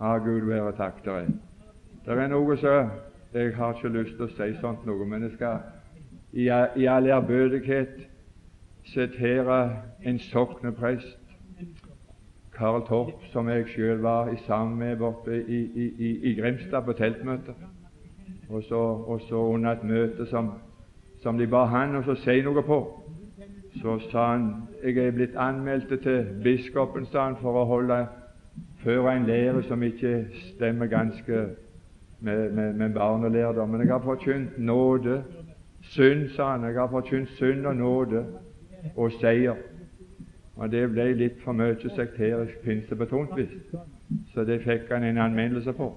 [0.00, 1.04] Ja, Gud være takk.
[1.04, 1.30] Det er,
[2.06, 2.90] det er noe som
[3.34, 5.56] Jeg har ikke lyst til å si sånt noe, men jeg skal
[6.32, 7.96] i, i all ærbødighet
[8.84, 11.18] sitere en sokneprest
[12.54, 16.82] Karl Torp, som jeg sjøl var i sammen med borte i, i, i, i Grimstad
[16.82, 17.54] på teltmøte.
[18.48, 20.52] Og så, og så under et møte som,
[21.22, 22.78] som de ba han å si noe på,
[23.80, 24.46] så sa han
[24.84, 28.04] jeg er blitt anmeldt til biskopen sa han, for å holde
[28.84, 31.46] føre en lære som ikke stemmer ganske
[32.20, 33.68] med, med, med barnelærdom.
[33.68, 35.22] Men jeg har forkynt nåde,
[35.80, 36.68] synd, sa han.
[36.68, 38.26] Jeg har forkynt synd og nåde
[38.96, 39.56] og seier.
[40.56, 43.74] Og Det ble litt for mye sekterisk pinsebetont, visst.
[44.34, 45.90] Så det fikk han en anmeldelse på.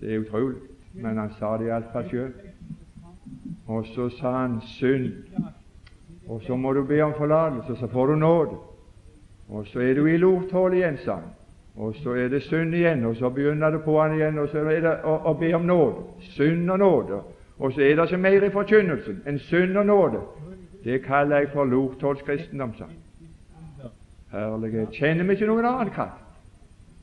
[0.00, 0.60] Det er utrolig.
[0.94, 2.32] Men han sa det iallfall sjøl.
[3.66, 5.12] Og så sa han synd.
[6.28, 8.56] Og så må du be om forlatelse, så får du nåde.
[9.48, 11.32] Og så er du i lortål igjen, sa han.
[11.76, 14.58] Og så er det synd igjen, og så begynner du på han igjen, og så
[14.58, 16.04] er det å, å be om nåde.
[16.36, 17.20] Synd og nåde.
[17.58, 20.22] Og så er det ikke mer i forkynnelsen enn synd og nåde.
[20.84, 22.84] Det kaller jeg for lortålskristendom, sa.
[24.32, 24.92] Herlighet.
[24.92, 26.20] Kjenner vi ikke noen annen kraft?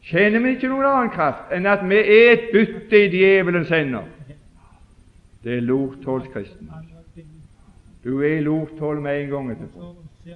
[0.05, 4.09] Kjenner vi ikke noen annen kraft enn at vi er et bytte i djevelens hender?
[5.43, 6.89] Det er lortålskristendom.
[8.03, 9.91] Du er i lorthull med en gang etterpå.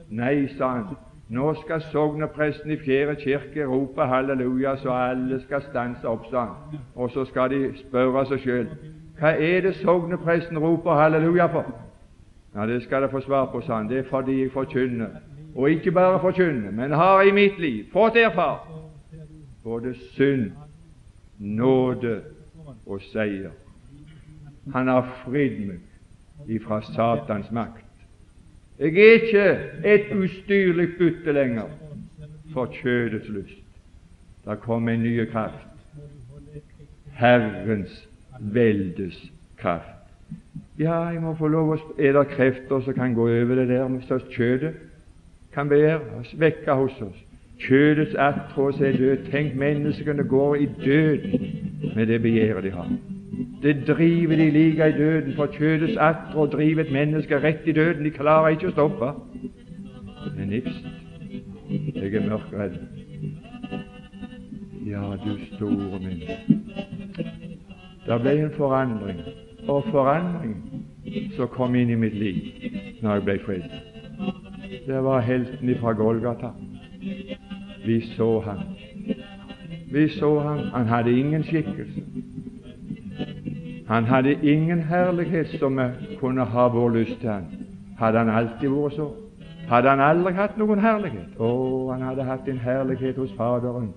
[0.09, 0.97] Nei, sa han.
[1.29, 6.79] Nå skal sognepresten i Fjerde kirke rope halleluja, så alle skal stanse opp, sa han.
[6.95, 8.69] Og så skal de spørre seg sjøl
[9.15, 11.84] hva er det sognepresten roper halleluja for?
[12.55, 13.89] Ja, Det skal jeg få svar på, sa han.
[13.89, 15.07] Det er fordi jeg forkynner
[15.55, 18.59] og ikke bare forkynner, men har i mitt liv fått erfare
[19.63, 20.51] både synd,
[21.39, 22.21] nåde
[22.85, 23.51] og seier.
[24.73, 27.81] Han har fridd meg ifra Satans makt.
[28.79, 29.45] Jeg er ikke
[29.87, 31.71] et ustyrlig bytte lenger
[32.53, 33.63] for kjødets lyst.
[34.45, 35.65] Der kommer en ny kraft.
[37.15, 38.07] Herrens
[38.39, 39.94] veldes kraft.
[40.79, 44.01] Ja, jeg må få lov å Er det krefter som kan gå over det der
[44.07, 44.73] så kjødet?
[45.55, 45.99] kan være
[46.37, 47.19] vekke hos oss.
[47.59, 49.17] Kjødets atros er død.
[49.31, 51.51] Tenk, menneskene går i døden
[51.95, 52.89] med det begjæret de har.
[53.63, 58.03] Det driver de like i døden, for kjødets attrå driver et menneske rett i døden.
[58.03, 59.13] De klarer ikke å stoppe.
[60.35, 60.83] Men nipst,
[61.95, 62.75] jeg er mørkredd.
[64.85, 66.21] Ja, du store min.
[68.05, 69.23] Det ble en forandring,
[69.67, 70.55] og forandring
[71.35, 72.69] som kom inn i mitt liv
[73.01, 73.75] når jeg ble frelst.
[74.87, 76.51] Det var helten fra Golgata.
[77.85, 78.59] Vi så ham.
[79.91, 80.59] Vi så ham.
[80.73, 82.01] Han hadde ingen skikkelse.
[83.87, 87.45] Han hadde ingen herlighet som vi kunne ha vår lyst til han.
[87.99, 89.09] Hadde han alltid vært så?
[89.67, 91.37] Hadde han aldri hatt noen herlighet?
[91.39, 91.49] Å,
[91.91, 93.93] han hadde hatt en herlighet hos Faderen,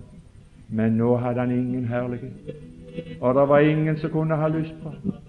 [0.69, 2.53] men nå hadde han ingen herlighet.
[3.21, 5.28] Og det var ingen som kunne ha lyst på ham.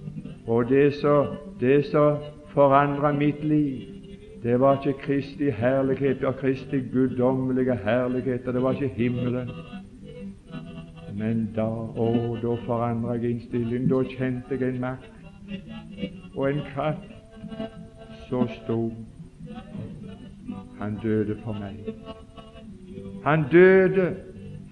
[0.51, 2.16] Og det som
[2.51, 3.86] forandra mitt liv,
[4.42, 9.51] det var ikke Kristi herlighet og Kristi guddommelige herlighet, og det var ikke himmelen.
[11.14, 12.09] Men da, å,
[12.42, 13.86] da forandra jeg innstilling.
[13.90, 17.07] Da kjente jeg en makt og en kraft
[18.30, 18.90] så stor.
[20.80, 21.94] Han døde for meg.
[23.24, 24.14] Han døde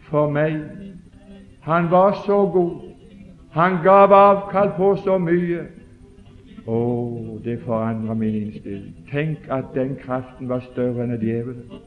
[0.09, 0.61] for meg.
[1.69, 2.88] Han var så god.
[3.51, 5.67] Han gav avkall på så mye.
[6.69, 6.79] Å,
[7.45, 8.93] det forandra min innstilling.
[9.09, 11.81] Tenk at den kraften var større enn djevelen.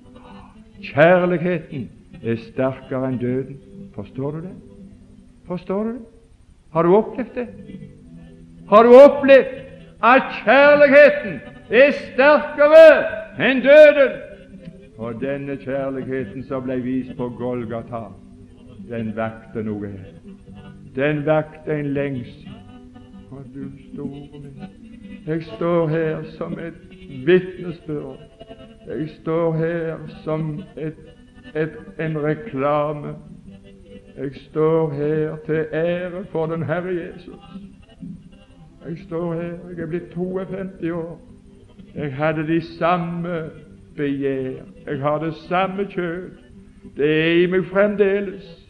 [0.82, 1.86] Kjærligheten
[2.24, 3.60] er sterkere enn døden.
[3.94, 4.56] Forstår du det?
[5.46, 6.08] Forstår du det?
[6.74, 7.48] Har du opplevd det?
[8.70, 9.54] Har du opplevd
[10.02, 11.40] at kjærligheten
[11.70, 12.86] er sterkere
[13.38, 14.18] enn døden?
[14.98, 18.08] Og denne kjærligheten som ble vist på Golgata,
[18.90, 20.21] den vakte noe her.
[20.96, 22.50] Den vakte en lengsel.
[23.32, 24.64] Og du store min,
[25.28, 26.74] jeg står her som et
[27.26, 28.18] vitnesbyrd.
[28.88, 30.96] Jeg står her som et,
[31.56, 33.16] et, en reklame.
[34.18, 37.36] Jeg står her til ære for den Herre Jesus.
[38.88, 41.22] Jeg står her, jeg er blitt 52 år.
[41.96, 43.50] Jeg hadde de samme
[43.96, 44.64] begjær.
[44.86, 46.30] Jeg har det samme kjød.
[46.98, 48.61] Det er i meg fremdeles.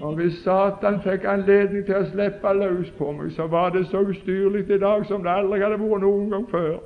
[0.00, 4.04] Og hvis Satan fikk anledning til å slippe løs på meg, så var det så
[4.06, 6.76] ustyrlig i dag som det aldri hadde vært noen gang før.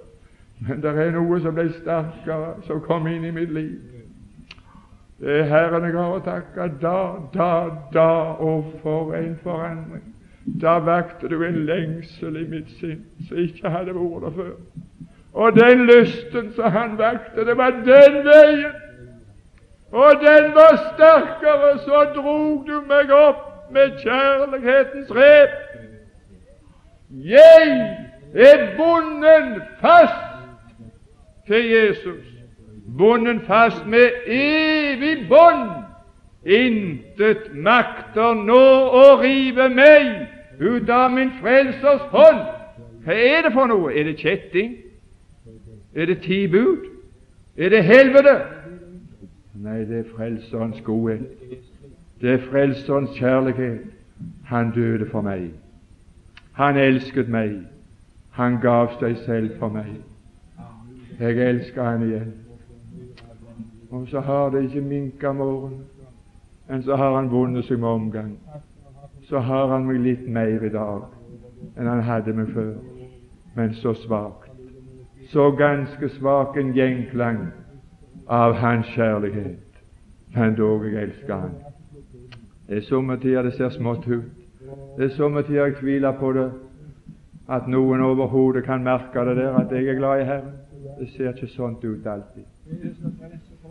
[0.69, 3.75] Men det er noe som ble sterkere, som kom inn i mitt liv.
[5.21, 6.69] Det er Herren jeg har å takke.
[6.83, 6.97] Da,
[7.35, 7.51] da,
[7.93, 8.09] da,
[8.43, 10.09] og for en forandring.
[10.63, 14.57] Da vakte du en lengsel i mitt sinn som ikke hadde vært der før.
[15.33, 18.81] Og den lysten som han vakte, det var den veien
[19.93, 25.51] og den var sterkere, så drog du meg opp med kjærlighetens rep.
[27.11, 27.97] Jeg
[28.35, 30.73] er bonden fast
[31.47, 32.25] til Jesus,
[32.99, 35.69] bonden fast med evig bånd.
[36.43, 38.65] Intet makter nå
[38.99, 40.09] å rive meg
[40.59, 42.41] ut av min Frelsers hånd.
[43.05, 43.93] Hva er det for noe?
[43.93, 44.73] Er det kjetting?
[45.95, 46.89] Er det ti bud?
[47.57, 48.35] Er det helvete?
[49.63, 51.21] Nei, det er Frelserens godhet.
[52.21, 53.81] Det er Frelserens kjærlighet.
[54.45, 55.51] Han døde for meg.
[56.53, 57.61] Han elsket meg.
[58.31, 59.93] Han gav seg selv for meg.
[61.21, 62.35] Jeg elsker han igjen.
[63.91, 65.79] Og så har det ikke minka morgen,
[66.69, 68.39] men så har han vunnet seg med omgang.
[69.29, 71.07] Så har han meg litt mer i dag
[71.77, 72.73] enn han hadde meg før,
[73.55, 74.51] men så svakt.
[75.31, 77.53] Så ganske svak en gjenklang
[78.29, 79.59] av Hans kjærlighet.
[80.35, 81.51] Men dog, jeg elsker Han.
[82.69, 84.23] Det er somme tider det ser smått ut.
[84.97, 86.51] Det er somme tider jeg tviler på det,
[87.49, 90.55] at noen overhodet kan merke det der, at jeg er glad i Herren.
[91.01, 92.45] Det ser ikke sånt ut alltid.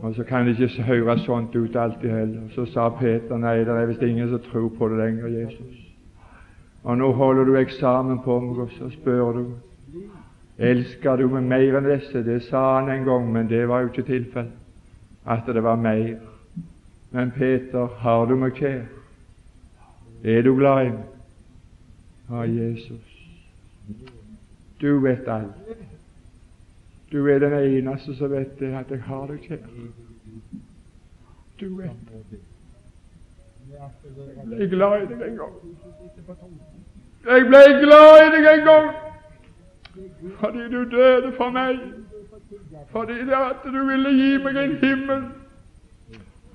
[0.02, 2.42] Og så kan det ikke høre sånt ut alltid heller.
[2.56, 5.82] Så sa Peter nei, det er visst ingen som tror på det lenger, Jesus.
[6.84, 9.46] Og nå holder du eksamen på meg, og så spør du
[10.62, 12.22] Elsker du meg mer enn disse?
[12.22, 14.58] Det sa han en gang, men det var jo ikke tilfellet.
[15.26, 16.20] At det var mer.
[17.12, 18.84] Men Peter, har du meg kjær?
[20.24, 21.08] Er du glad i meg?
[22.30, 23.26] Ja, Jesus,
[24.82, 25.74] du vet alt.
[27.12, 29.66] Du er den eneste som vet det, at jeg har deg kjær.
[31.60, 32.40] Du vet det.
[33.72, 35.56] Jeg ble glad i deg en gang.
[37.26, 39.11] Jeg ble glad i deg en gang
[40.40, 41.80] fordi du døde for meg,
[42.92, 45.24] fordi det at du ville gi meg en himmel,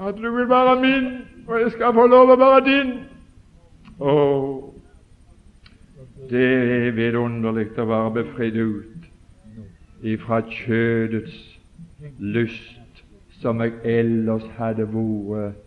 [0.01, 1.11] at du vil være min,
[1.47, 2.93] og jeg skal få lov å være din.
[4.01, 4.15] Å,
[6.31, 9.07] det er vidunderlig å være befridd ut
[10.07, 11.39] ifra kjødets
[12.19, 13.03] lyst,
[13.41, 15.63] som jeg ellers hadde vært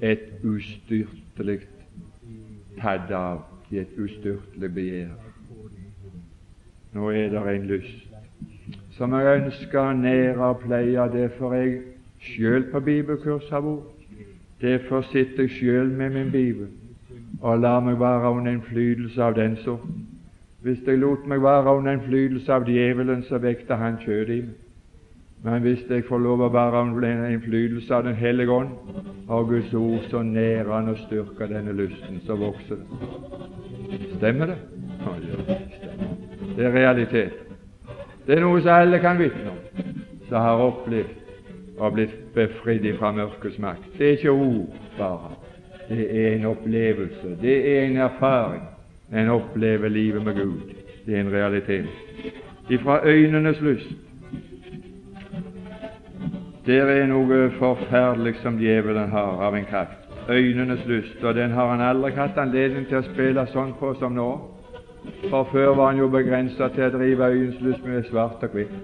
[0.00, 1.60] et ustyrtelig
[2.80, 5.25] tatt av i et ustyrtelig begjær.
[6.96, 8.06] Nå er det en lyst
[8.96, 11.08] som jeg ønsker nære og pleie.
[11.12, 11.78] Derfor er jeg
[12.20, 13.92] sjøl på bibelkurs har vært.
[14.60, 16.68] Derfor sitter jeg sjøl med min bibel
[17.42, 19.84] og lar meg være under innflytelse av den sort.
[20.64, 24.54] Hvis jeg lot meg være under innflytelse av djevelen, så vekter han kjødet i meg.
[25.44, 28.72] Men hvis jeg får lov å være under innflytelse av Den hellige ånd
[29.28, 34.08] og Guds ord, så nærer han og styrker denne lysten, så vokser det.
[34.16, 34.58] Stemmer det?
[35.04, 35.55] Ja,
[36.64, 37.32] er realitet.
[38.26, 39.58] Det er noe som alle kan vitne om,
[40.28, 41.26] som har opplevd
[41.78, 43.84] og blitt befridd fra mørkets makt.
[43.98, 45.34] Det er ikke ord bare.
[45.88, 47.36] Det er en opplevelse.
[47.42, 48.62] Det er en erfaring.
[49.12, 50.74] En opplever livet med Gud.
[51.06, 51.86] Det er en realitet.
[52.70, 53.92] Ifra øynenes lyst.
[56.66, 60.02] Der er noe forferdelig som djevelen har av en kraft.
[60.30, 64.12] øynenes lyst, og den har han aldri hatt anledning til å spille sånn på som
[64.12, 64.55] nå.
[65.30, 68.74] For før var han jo begrensa til å drive øyens lyst med svart og hvitt.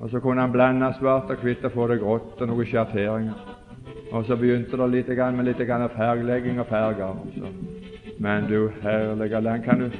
[0.00, 3.54] Og så kunne han blande svart og hvitt og få det grått og noen sjatteringer.
[4.12, 5.62] Og så begynte det litt med litt
[5.96, 7.16] fargelegging og farger.
[7.36, 7.52] Så.
[8.18, 9.90] Men du herlige land, kan du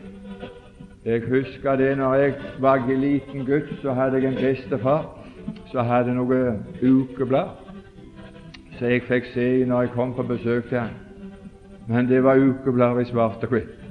[1.05, 5.05] Jeg husker det når jeg var liten gutt, så hadde jeg en bestefar
[5.71, 7.67] som hadde noe ukeblad
[8.79, 10.91] så jeg fikk se når jeg kom på besøk til han.
[11.89, 13.86] Men det var ukeblader i svart og hvitt.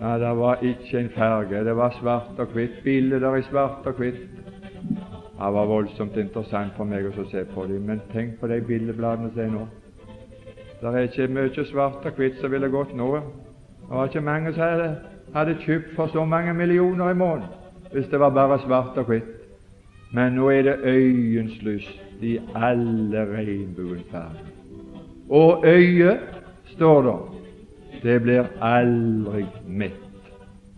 [0.00, 1.64] Ja, Det var ikke en farge.
[1.64, 2.82] Det var svart og hvitt.
[2.84, 4.28] Bilder i svart og hvitt.
[5.34, 7.86] Det var voldsomt interessant for meg å se på dem.
[7.86, 9.66] Men tenk på de bildebladene som er nå.
[10.80, 13.10] Det er ikke mye svart og hvitt som ville gått nå.
[13.84, 14.96] Det var ikke mange som hadde,
[15.34, 17.60] hadde kjøpt for så mange millioner i måneden
[17.94, 19.28] hvis det var bare svart og hvitt.
[20.12, 24.50] Men nå er det øyens lyst i alle regnbuens farger.
[25.30, 26.20] Og øyet,
[26.74, 27.33] står det,
[28.04, 30.00] det blir aldri mett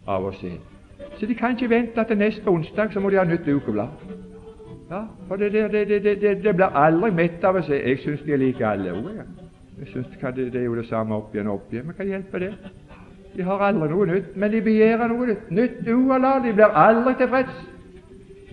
[0.07, 0.53] av å se.
[1.18, 3.89] Så de kan ikke vente til neste onsdag, så må de ha nytt ukeblad.
[4.91, 7.74] Ja, for det, det, det, det, blir aldri mett av å se.
[7.74, 8.95] Jeg syns de er like alle.
[9.81, 10.07] Jeg synes
[10.37, 11.89] det, er jo det samme opp igjen og opp igjen.
[11.89, 12.53] Men hva hjelper det?
[13.37, 15.51] De har aldri noe nytt, men de begjærer noe nytt.
[15.51, 16.39] Nytt ualar.
[16.47, 17.59] De blir aldri tilfreds.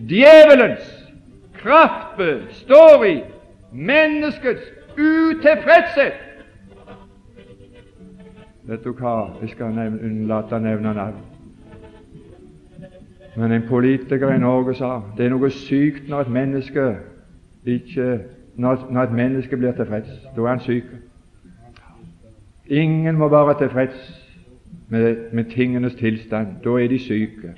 [0.10, 0.90] Djevelens
[1.62, 2.20] kraft
[2.64, 3.16] står i
[3.72, 4.66] menneskets
[4.98, 6.33] utilfredshet.
[8.64, 11.18] Vet du hva, jeg skal unnlate å nevne navn.
[13.36, 16.86] Men en politiker i Norge sa det er noe sykt når et menneske
[17.66, 18.08] ikke
[18.56, 20.12] når, når et menneske blir tilfreds.
[20.36, 20.92] Da er han syk.
[22.68, 24.00] Ingen må være tilfreds
[24.90, 26.62] med, med tingenes tilstand.
[26.64, 27.56] Da er de syke.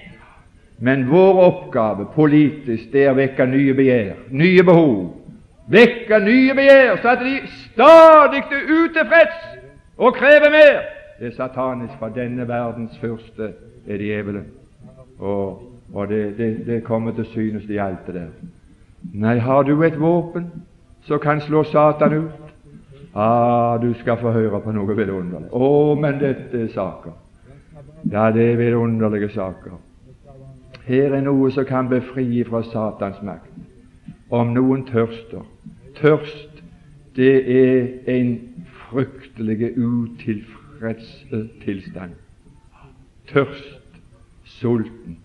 [0.80, 4.98] Men vår oppgave politisk det er å vekke nye begjær, nye behov.
[5.72, 7.38] Vekke nye begjær, så at de
[7.70, 9.46] stadig er utilfreds
[9.98, 10.95] og krever mer.
[11.20, 13.54] Det er satanisk, for denne verdens første
[13.88, 14.46] er djevelen.
[15.20, 15.62] Og,
[15.94, 18.34] og det, det, det, kommer til synes i alt det der.
[19.14, 20.50] Nei, har du et våpen
[21.08, 22.42] som kan slå Satan ut?
[23.16, 25.48] Ah, du skal få høre på noe vidunderlig.
[25.52, 27.16] Å, men dette er saker.
[28.12, 29.78] Ja, det er vidunderlige saker.
[30.86, 33.54] Her er noe som kan befri fra Satans makt.
[34.30, 35.46] Om noen tørster
[35.96, 36.60] Tørst,
[37.16, 38.34] det er en
[38.90, 40.55] fryktelig utilfreds
[41.64, 42.12] tilstand.
[43.28, 43.80] Tørst,
[44.46, 45.18] sulten.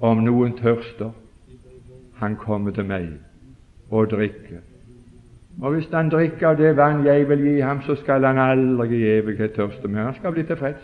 [0.00, 1.12] Om noen tørster,
[2.18, 3.08] han kommer til meg
[3.90, 4.62] og drikker.
[5.60, 9.02] Og hvis han drikker av det vann jeg vil gi ham, så skal han aldri
[9.02, 10.10] i evighet tørste mer.
[10.10, 10.82] Han skal bli tilfreds.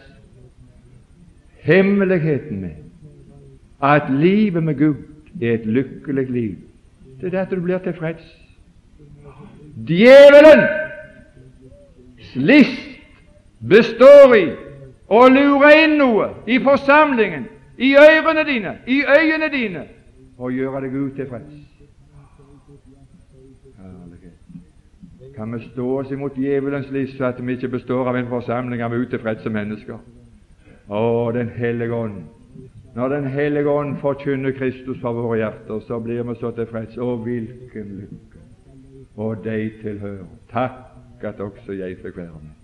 [1.64, 2.76] Hemmeligheten med
[3.82, 4.94] at livet med Gud
[5.42, 6.56] er et lykkelig liv.
[7.20, 8.22] Det er at du blir tilfreds.
[9.88, 10.66] Djevelen
[12.34, 12.87] list
[13.60, 14.44] består i
[15.08, 17.48] å lure inn noe i forsamlingen,
[17.78, 19.84] i ørene dine, i øyene dine,
[20.38, 21.64] og gjøre deg utilfreds.
[25.36, 28.82] Kan vi stå oss imot djevelens list så at vi ikke består av en forsamling
[28.82, 30.00] av utilfredse mennesker?
[30.88, 32.24] Å, Den hellige ånd
[32.98, 36.96] når Den hellige ånd forkynner Kristus for våre hjerter, så blir vi så tilfreds.
[36.98, 38.40] Å, hvilken lykke!
[39.14, 40.24] Og deg tilhører.
[40.50, 42.57] Takk at også jeg fikk være med.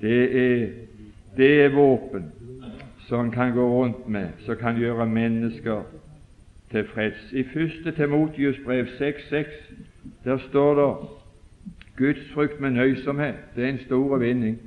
[0.00, 0.66] Det er,
[1.36, 2.32] det er våpen
[3.08, 5.82] som kan gå rundt med, som kan gjøre mennesker
[6.70, 7.32] tilfreds.
[7.32, 7.94] I 1.
[7.96, 9.44] Timotius brev 6,6
[10.24, 11.08] der står det
[11.98, 13.34] Gudsfrykt med nøysomhet.
[13.56, 14.58] Det er en stor vinning.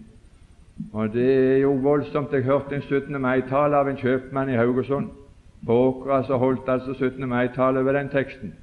[0.93, 2.33] Og det er jo voldsomt.
[2.33, 3.21] Jeg hørte en 17.
[3.21, 5.09] mai-tale av en kjøpmann i Haugesund.
[5.65, 7.29] På Åkra så holdt altså 17.
[7.29, 8.53] mai-tale over den teksten.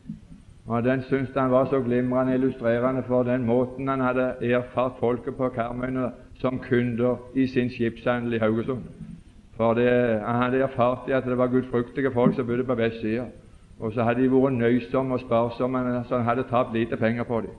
[0.67, 5.37] Og Den syntes han var så glimrende illustrerende for den måten han hadde erfart folket
[5.37, 8.83] på Karmøyene som kunder i sin skipshandel i Haugesund.
[9.57, 13.25] For det, Han hadde erfart at det var gudfryktige folk som bodde på vestsida.
[13.81, 17.41] Og så hadde de vært nøysomme og sparsomme, så han hadde tapt lite penger på
[17.41, 17.51] dem.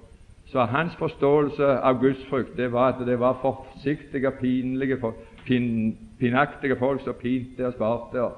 [0.52, 4.98] Så hans forståelse av gudsfrykt det var at det var forsiktige, pinlige,
[5.46, 8.32] pin, pinaktige folk som pinte og sparte og,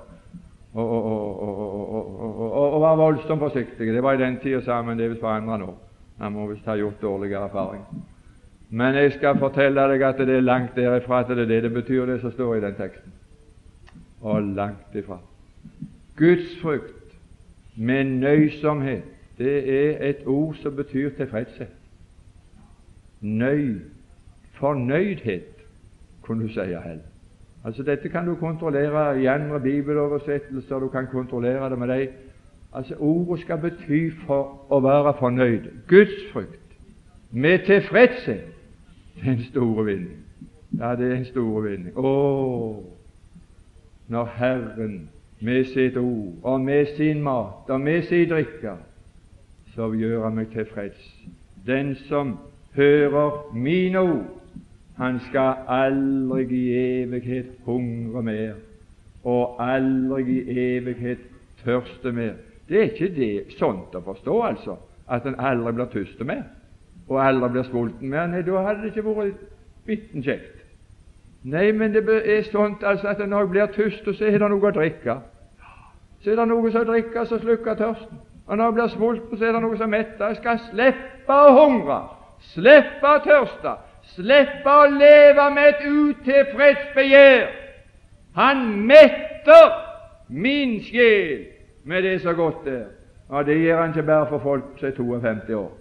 [0.74, 3.94] og, og, og, var voldsomt forsiktige.
[3.94, 5.74] Det var i den tida sammen, det er visst forandra nå.
[6.20, 7.86] Han må visst ha gjort dårligere erfaring.
[8.72, 11.74] Men jeg skal fortelle deg at det er langt derifra at det er det det
[11.74, 13.14] betyr, det som står i den teksten.
[14.22, 15.20] Og langt ifra.
[16.18, 17.16] Guds frykt
[17.76, 19.04] med nøysomhet,
[19.38, 21.78] det er et ord som betyr tilfredshet
[23.22, 23.80] nøy,
[24.54, 25.44] fornøydhet,
[26.22, 27.08] kunne du si heller.
[27.66, 30.80] Altså Dette kan du kontrollere i andre bibeloversettelser.
[30.80, 32.10] Du kan kontrollere det med deg.
[32.74, 35.68] Altså Ordet skal bety for å være fornøyd.
[35.88, 36.58] Guds frykt
[37.32, 38.58] med tilfredshet
[39.16, 40.26] Det er en stor vinning.
[40.80, 41.98] Ja, det er en stor vinning.
[41.98, 42.12] Å,
[44.12, 45.10] når Herren
[45.42, 48.76] med sitt ord og med sin mat og med sin drikke,
[49.76, 51.02] så gjør han meg tilfreds.
[51.66, 52.38] Den som
[52.76, 54.30] hører mine ord,
[54.98, 56.68] han skal aldri i
[57.02, 58.54] evighet hungre mer,
[59.24, 61.24] og aldri i evighet
[61.64, 62.38] tørste mer.
[62.70, 64.78] Det er ikke det sånt å forstå, altså,
[65.10, 66.44] at en aldri blir tørste mer,
[67.10, 68.28] og aldri blir sulten mer.
[68.28, 69.46] Nei, da hadde det ikke vært
[69.86, 70.58] bitten kjekt.
[71.44, 74.70] Nei, men det er sånt altså at når jeg blir tørst, så er det noe
[74.70, 75.16] å drikke.
[76.22, 78.20] Så er det noe som drikker som slukker tørsten.
[78.48, 80.28] Og når jeg blir sulten, så er det noe som metter.
[80.28, 81.98] Jeg skal slippe å hungre,
[82.54, 83.74] slippe å tørste,
[84.14, 87.50] slippe å leve med et utilfreds begjær.
[88.38, 89.74] Han metter
[90.30, 91.48] min sjel
[91.84, 92.86] med det så godt er.
[93.32, 95.72] Og det gjør han ikke bare for folk som er 52 år.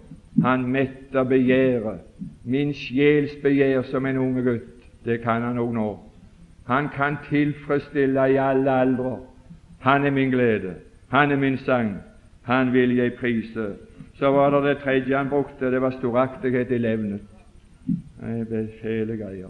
[0.43, 1.99] Han metter begjæret,
[2.43, 4.69] min sjels begjær som en unge gutt.
[5.05, 5.89] Det kan han òg nå.
[6.65, 9.17] Han kan tilfredsstille i alle aldre.
[9.81, 10.75] Han er min glede,
[11.09, 11.97] han er min sang,
[12.43, 13.73] han vil jeg prise.
[14.13, 17.21] Så var det det tredje han brukte, det var storaktighet i levnet.
[18.21, 19.49] Det ble fæle greier.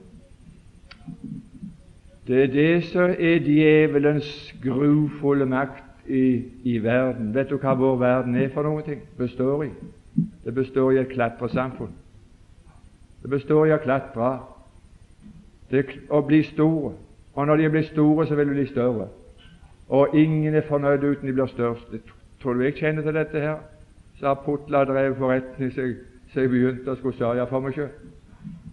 [2.27, 7.33] Det er det som er djevelens grufulle makt i, i, verden.
[7.35, 8.97] Vet du hva vår verden er for noe?
[9.17, 9.69] består i?
[10.15, 11.93] Det består i et klatresamfunn.
[13.21, 14.31] Det består i å klatre,
[15.71, 16.93] det, å bli store.
[17.33, 19.07] Og når de blir store, så vil de bli større.
[19.91, 21.93] Og ingen er fornøyd uten de blir størst.
[22.41, 23.61] Tror du jeg kjenner til dette her?
[24.19, 27.89] Så har Putla drevet forretning så jeg begynte å skulle sørge for meg sjøl.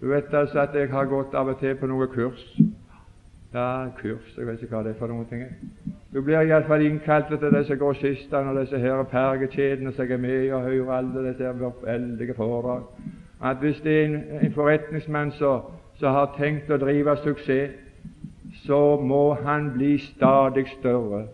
[0.01, 2.45] Du vet altså at jeg har gått av og til på noen kurs.
[3.55, 5.43] Ja, kurs, jeg vet ikke hva det er for noen ting.
[6.15, 10.63] Du blir iallfall innkalt til disse grossistene og disse her pergekjedene som er med og
[10.63, 11.51] hører alle disse
[11.83, 12.83] veldige foredrag.
[13.45, 15.61] At hvis det er en, en forretningsmann som
[16.03, 17.77] har tenkt å drive suksess,
[18.65, 21.27] så må han bli stadig større,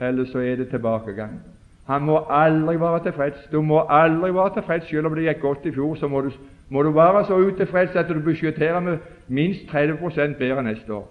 [0.00, 1.38] eller så er det tilbakegang.
[1.86, 3.46] Han må aldri være tilfreds.
[3.52, 5.94] Du må aldri være tilfreds selv om det gikk godt i fjor.
[5.94, 6.30] Så må du,
[6.68, 8.98] må du være så utilfreds at du budsjetterer med
[9.28, 11.08] minst 30 bedre neste år.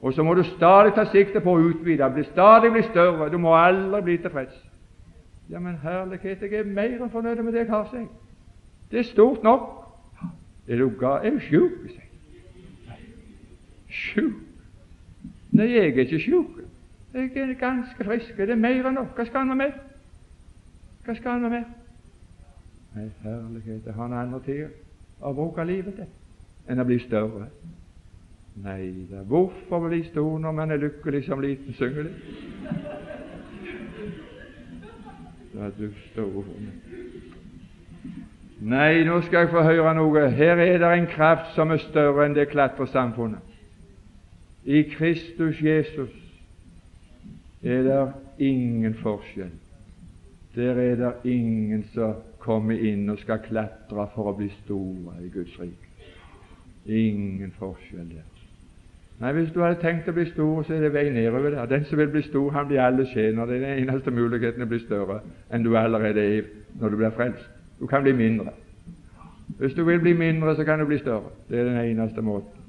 [0.00, 3.28] Og så må du stadig ta sikte på å utvide, bli stadig bli større.
[3.30, 4.56] Du må aldri bli tilfreds.
[5.50, 8.06] Ja, men herlighet, jeg er mer enn fornøyd med det jeg har, sier
[8.90, 9.66] Det er stort nok.
[10.66, 11.90] Det du ga, Er jo sjuk?
[13.90, 14.38] Sjuk?
[15.50, 16.60] Nei, jeg er ikke sjuk.
[17.14, 18.36] Jeg er ganske frisk.
[18.36, 19.16] Det er mer enn nok.
[19.16, 19.74] Hva skal han med?
[21.04, 21.66] Hva skal han med mer?
[22.94, 24.70] Nei, herlighet, det har han annen tid
[25.20, 26.06] å bruke livet til
[26.70, 27.48] enn å bli større.
[28.62, 32.10] Nei da, hvorfor bli stor når man er lykkelig som liten, synger de.
[35.54, 36.44] Da du står
[38.60, 40.26] Nei, nå skal jeg få høre noe.
[40.36, 43.40] Her er det en kraft som er større enn det klatresamfunnet.
[44.68, 46.12] I Kristus Jesus
[47.64, 48.02] er det
[48.38, 49.54] ingen forskjell.
[50.54, 55.32] Der er det ingen som kommer inn og skal klatre for å bli store i
[55.32, 55.88] Guds rike.
[56.84, 58.29] Ingen forskjell der.
[59.20, 61.66] Nei, Hvis du hadde tenkt å bli stor, så er det vei nedover der.
[61.68, 63.46] Den som vil bli stor, han blir alle tjener.
[63.46, 65.20] Det er den eneste muligheten å bli større
[65.52, 66.48] enn du allerede er
[66.80, 67.50] når du blir frelst.
[67.80, 68.54] Du kan bli mindre.
[69.58, 71.34] Hvis du vil bli mindre, så kan du bli større.
[71.50, 72.64] Det er den eneste måten.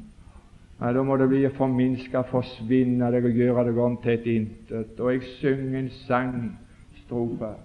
[0.81, 4.27] Nei, Da må det bli å forminske, forsvinne deg og gjøre deg om til et
[4.27, 4.99] intet.
[4.99, 7.55] Og jeg synger en sangstrofe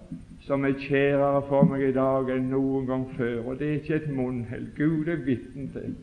[0.47, 3.49] som er kjærere for meg i dag enn noen gang før.
[3.49, 4.69] Og det er ikke et munnhell.
[4.77, 5.97] Gud er vitne til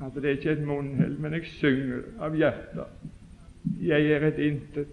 [0.00, 3.08] at det er ikke et munnhell, men jeg synger av hjertet.
[3.82, 4.92] Jeg er et intet,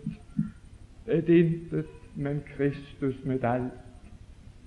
[1.08, 3.72] et intet, men Kristus mitt alt.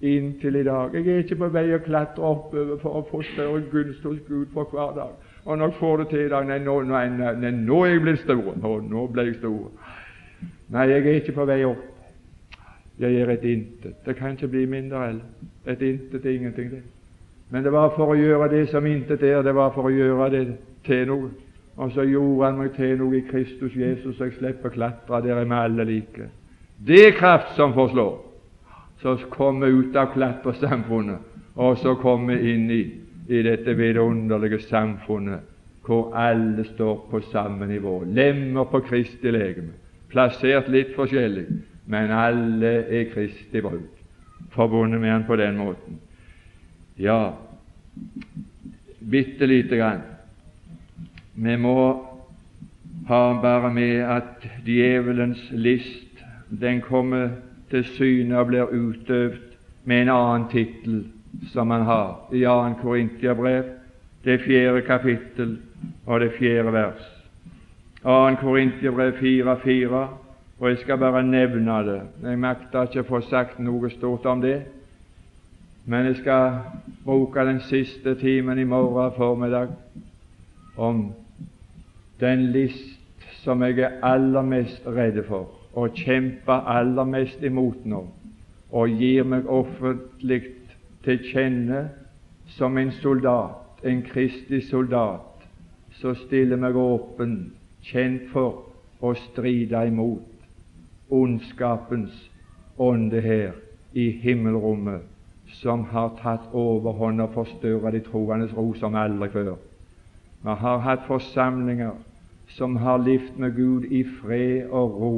[0.01, 0.95] Inntil i dag.
[0.95, 4.47] Jeg er ikke på vei å klatre oppover for å få større gunst hos Gud
[4.55, 5.19] for hver dag.
[5.45, 8.05] Og når jeg får det til i dag Nei, nå, nei, nei, nå er jeg
[8.07, 8.49] blitt stor.
[8.63, 9.69] Nå, nå ble jeg stor.
[10.73, 11.85] Nei, jeg er ikke på vei opp.
[13.01, 14.01] Jeg er et intet.
[14.07, 16.83] Det kan ikke bli mindre eller Et intet er ingenting, det.
[17.51, 20.31] Men det var for å gjøre det som intet er, det var for å gjøre
[20.35, 20.45] det
[20.87, 21.31] til noe.
[21.81, 25.23] Og så gjorde han meg til noe i Kristus Jesus, så jeg slipper å klatre.
[25.25, 26.29] Der er vi alle like.
[26.87, 28.19] Det er kraft som forslår.
[29.03, 32.83] Så kom vi ut av klatresamfunnet, og så kom vi inn i
[33.31, 35.47] i dette vidunderlige samfunnet
[35.87, 39.73] hvor alle står på samme nivå, lemmer på Kristi legeme,
[40.11, 41.47] plassert litt forskjellig,
[41.91, 43.89] men alle er Kristi brud,
[44.55, 45.99] forbundet med Han på den måten.
[47.01, 47.33] Ja,
[48.99, 50.01] bitte lite grann.
[51.35, 52.07] Vi må
[53.09, 56.19] ha bare med at djevelens list
[56.51, 57.31] den kommer
[57.71, 59.39] til syne og blir utøvd
[59.85, 60.99] med en annen tittel
[61.55, 62.75] som han har i 2.
[62.83, 63.65] Korintiabrev,
[64.25, 65.55] det fjerde kapittel
[66.07, 67.07] og det fjerde vers.
[68.03, 68.35] 2.
[68.43, 70.05] Korintiabrev 4,4,
[70.59, 72.01] og jeg skal bare nevne det.
[72.29, 74.59] Jeg makter ikke å få sagt noe stort om det,
[75.91, 76.53] men jeg skal
[77.05, 79.69] bruke den siste timen i morgen formiddag
[80.77, 81.13] om
[82.21, 88.05] den list som jeg er aller mest redd for og kjemper aller mest imot nå,
[88.71, 90.43] og gir meg offentlig
[91.05, 91.83] til kjenne
[92.55, 95.43] som en soldat, en kristig soldat,
[95.99, 97.39] så stiller meg åpen,
[97.83, 98.67] kjent for
[99.03, 102.15] å stride imot ondskapens
[102.79, 103.57] ånde her
[103.95, 105.10] i himmelrommet,
[105.53, 109.57] som har tatt overhånd og forstørret de troendes ro som aldri før.
[110.43, 111.99] Vi har hatt forsamlinger
[112.57, 115.17] som har levd med Gud i fred og ro,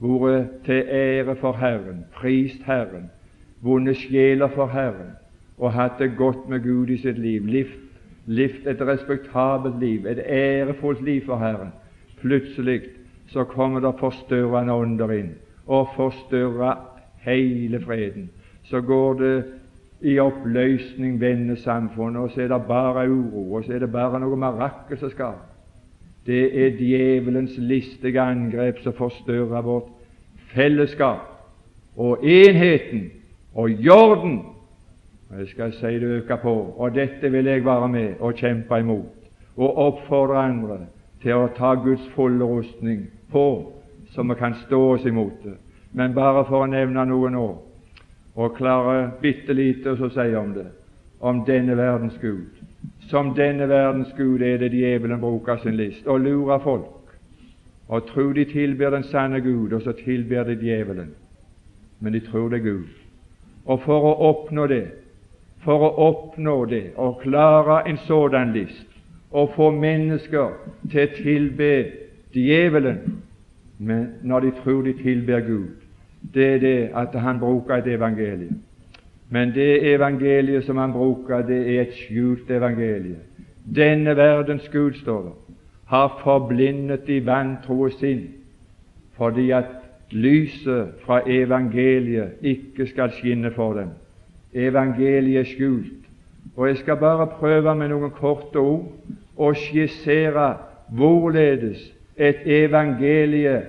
[0.00, 3.10] vært til ære for Herren, prist Herren,
[3.62, 5.14] vunnet sjeler for Herren
[5.58, 7.46] og hatt det godt med Gud i sitt liv,
[8.26, 11.72] levd et respektabelt liv, et ærefullt liv for Herren.
[12.20, 12.82] Plutselig
[13.32, 15.30] så kommer det forstørrende ånder inn
[15.66, 16.76] og forstørrer
[17.24, 18.28] hele freden.
[18.70, 19.44] Så går det
[20.00, 24.20] i oppløsning vender samfunnet, og så er det bare uro, og så er det bare
[24.20, 25.38] noe marakel som skal.
[26.26, 29.88] Det er djevelens listige angrep som forstørrer vårt
[30.54, 31.32] fellesskap
[31.96, 33.10] og enheten
[33.54, 34.42] og jorden.
[35.38, 39.12] Jeg skal si det øker på, og dette vil jeg være med og kjempe imot
[39.56, 40.78] og oppfordre andre
[41.22, 43.72] til å ta Guds fulle rustning på,
[44.12, 45.56] så vi kan stå oss imot det.
[45.92, 47.46] Men bare for å nevne noe nå,
[48.36, 50.66] og klarer bitte lite å si om det,
[51.20, 52.52] om denne verdens Gud.
[53.10, 56.92] Som denne verdens Gud er det djevelen bruker sin list og lurer folk
[57.88, 61.12] og tror de tilber den sanne Gud, og så tilber de djevelen.
[62.00, 62.88] Men de tror det er Gud.
[63.64, 64.88] Og for å oppnå det,
[65.62, 68.90] for å oppnå det og klare en sådan list,
[69.30, 70.58] og få mennesker
[70.90, 71.70] til å tilbe
[72.34, 73.22] djevelen
[73.78, 75.74] men når de tror de tilber Gud,
[76.34, 78.62] det er det at han bruker et evangelium.
[79.30, 83.16] Men det evangeliet som han bruker, det er et skjult evangelie.
[83.76, 85.32] Denne verdens Gud, står det,
[85.86, 88.22] har forblindet de vantro sinn,
[89.16, 89.64] fordi at
[90.10, 93.88] lyset fra evangeliet ikke skal skinne for dem.
[94.54, 96.06] Evangeliet er skjult.
[96.56, 98.92] Og Jeg skal bare prøve med noen korte ord
[99.36, 100.54] å skissere
[100.88, 101.82] hvorledes
[102.16, 103.62] et evangelie,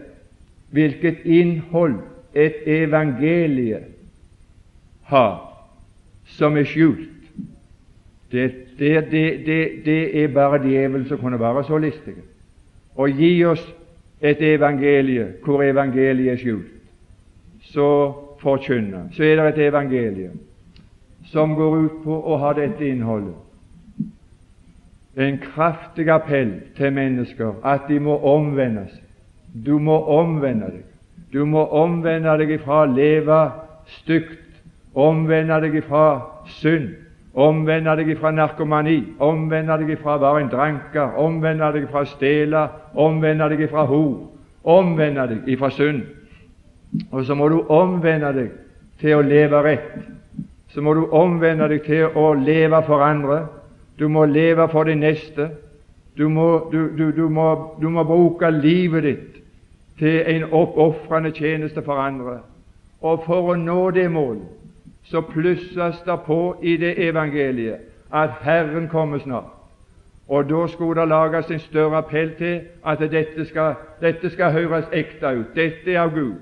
[0.72, 1.98] hvilket innhold
[2.38, 3.80] et evangelie
[5.10, 5.38] har,
[6.38, 7.10] som er skjult.
[8.32, 12.18] Det, det, det, det er bare djevelen som kunne være så listig
[12.96, 13.64] Og gi oss
[14.22, 16.74] et evangelie hvor evangeliet er skjult.
[17.72, 17.88] Så
[18.42, 19.08] forkynne.
[19.16, 20.32] Så er det et evangelie
[21.32, 23.36] som går ut på å ha dette innholdet.
[25.18, 29.04] En kraftig appell til mennesker at de må omvende seg.
[29.66, 30.87] Du må omvende deg.
[31.32, 33.40] Du må omvende deg ifra å leve
[34.00, 34.62] stygt,
[34.96, 36.06] omvende deg ifra
[36.60, 36.94] synd,
[37.38, 42.12] omvende deg ifra narkomani, omvende deg ifra å være en dranker, omvende deg ifra å
[42.14, 42.64] stjele,
[42.96, 44.16] omvende deg ifra hor,
[44.64, 46.06] omvende deg ifra synd.
[47.12, 48.54] Og så må du omvende deg
[49.02, 49.98] til å leve rett.
[50.72, 53.44] Så må du omvende deg til å leve for andre.
[54.00, 55.50] Du må leve for de neste.
[56.18, 59.38] Du må, du, du må, du må bruke livet ditt
[60.00, 62.40] til en oppofrende tjeneste for andre.
[63.02, 64.48] Og for å nå det målet
[65.08, 69.54] så plusses det på i det evangeliet at Herren kommer snart.
[70.28, 74.86] Og da skulle det lages en større appell til at dette skal, dette skal høres
[74.92, 75.56] ekte ut.
[75.56, 76.36] Dette er av Gud.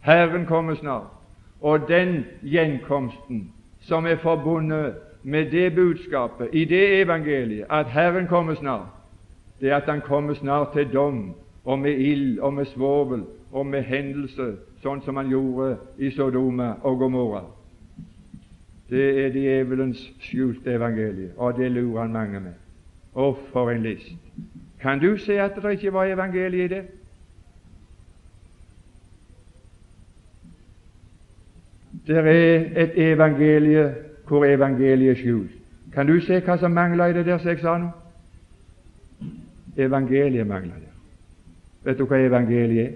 [0.00, 1.10] Herren kommer snart.
[1.60, 8.54] Og den gjenkomsten som er forbundet med det budskapet i det evangeliet, at Herren kommer
[8.54, 8.86] snart,
[9.60, 11.34] det er at Han kommer snart til dom
[11.64, 16.72] og med ild og med svovel og med hendelse, sånn som Han gjorde i Sodoma
[16.82, 17.44] og Gomorra.
[18.90, 22.58] Det er djevelens skjulte evangelie, og det lurer han mange med.
[23.14, 24.12] Å, for en list!
[24.82, 26.82] Kan du se at det ikke var evangelie i det?
[32.06, 33.94] Det er et evangelie
[34.26, 35.50] hvor evangeliet er skjult.
[35.94, 37.90] Kan du se hva som mangler i det der som jeg sa nå?
[39.76, 40.91] Evangeliet mangler der.
[41.84, 42.92] Vet du hva evangeliet er?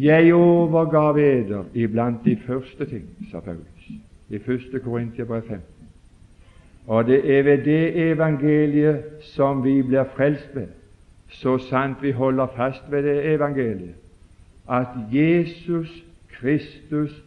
[0.00, 3.88] Jeg overgav eder iblant de første ting, sa Paulus
[4.30, 4.82] i 1.
[4.84, 5.60] Korintiabrev 15.
[6.86, 9.02] Og det er ved det evangeliet
[9.34, 10.68] som vi blir frelst ved,
[11.28, 13.94] så sant vi holder fast ved det evangeliet,
[14.70, 16.04] at Jesus
[16.40, 17.22] Kristus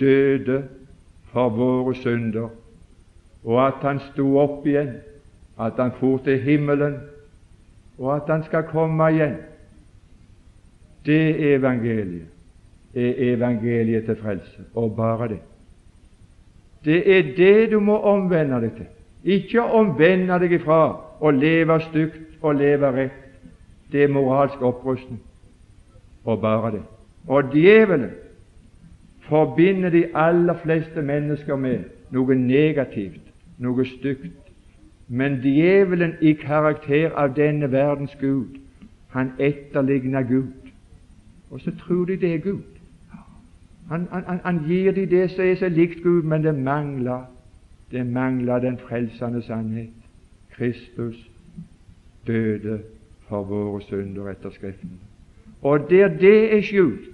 [0.00, 0.62] døde
[1.32, 2.48] for våre synder
[3.46, 4.96] og at han sto opp igjen,
[5.62, 6.98] at han for til himmelen,
[7.98, 9.36] og at han skal komme igjen.
[11.06, 12.26] Det evangeliet
[12.94, 15.38] er evangeliet til frelse, og bare det.
[16.84, 18.86] Det er det du må omvende deg til.
[19.24, 20.80] Ikke omvende deg ifra
[21.20, 23.22] å leve stygt og leve rett.
[23.92, 25.20] Det er moralsk opprustning,
[26.24, 26.82] og bare det.
[27.26, 28.10] Og djevelen
[29.28, 33.22] forbinder de aller fleste mennesker med noe negativt,
[33.58, 34.45] noe stygt.
[35.08, 38.58] Men djevelen i karakter av denne verdens Gud,
[39.08, 40.52] han etterligner Gud.
[41.50, 42.62] Og så tror de det er Gud.
[43.88, 47.26] Han, han, han gir de det som er så likt Gud, men det mangler
[47.90, 49.90] det mangler den frelsende sannhet.
[50.50, 51.30] Kristus
[52.26, 52.80] døde
[53.28, 54.98] for våre synder etter Skriften.
[55.62, 57.06] Og der det er skjult,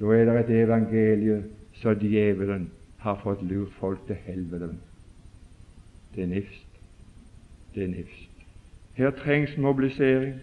[0.00, 1.42] da er det et evangelie
[1.80, 4.68] så djevelen har fått lurt folk til helvete.
[6.14, 6.65] Det er nifst.
[7.76, 8.30] Det nifst.
[8.94, 10.34] Her trengs mobilisering,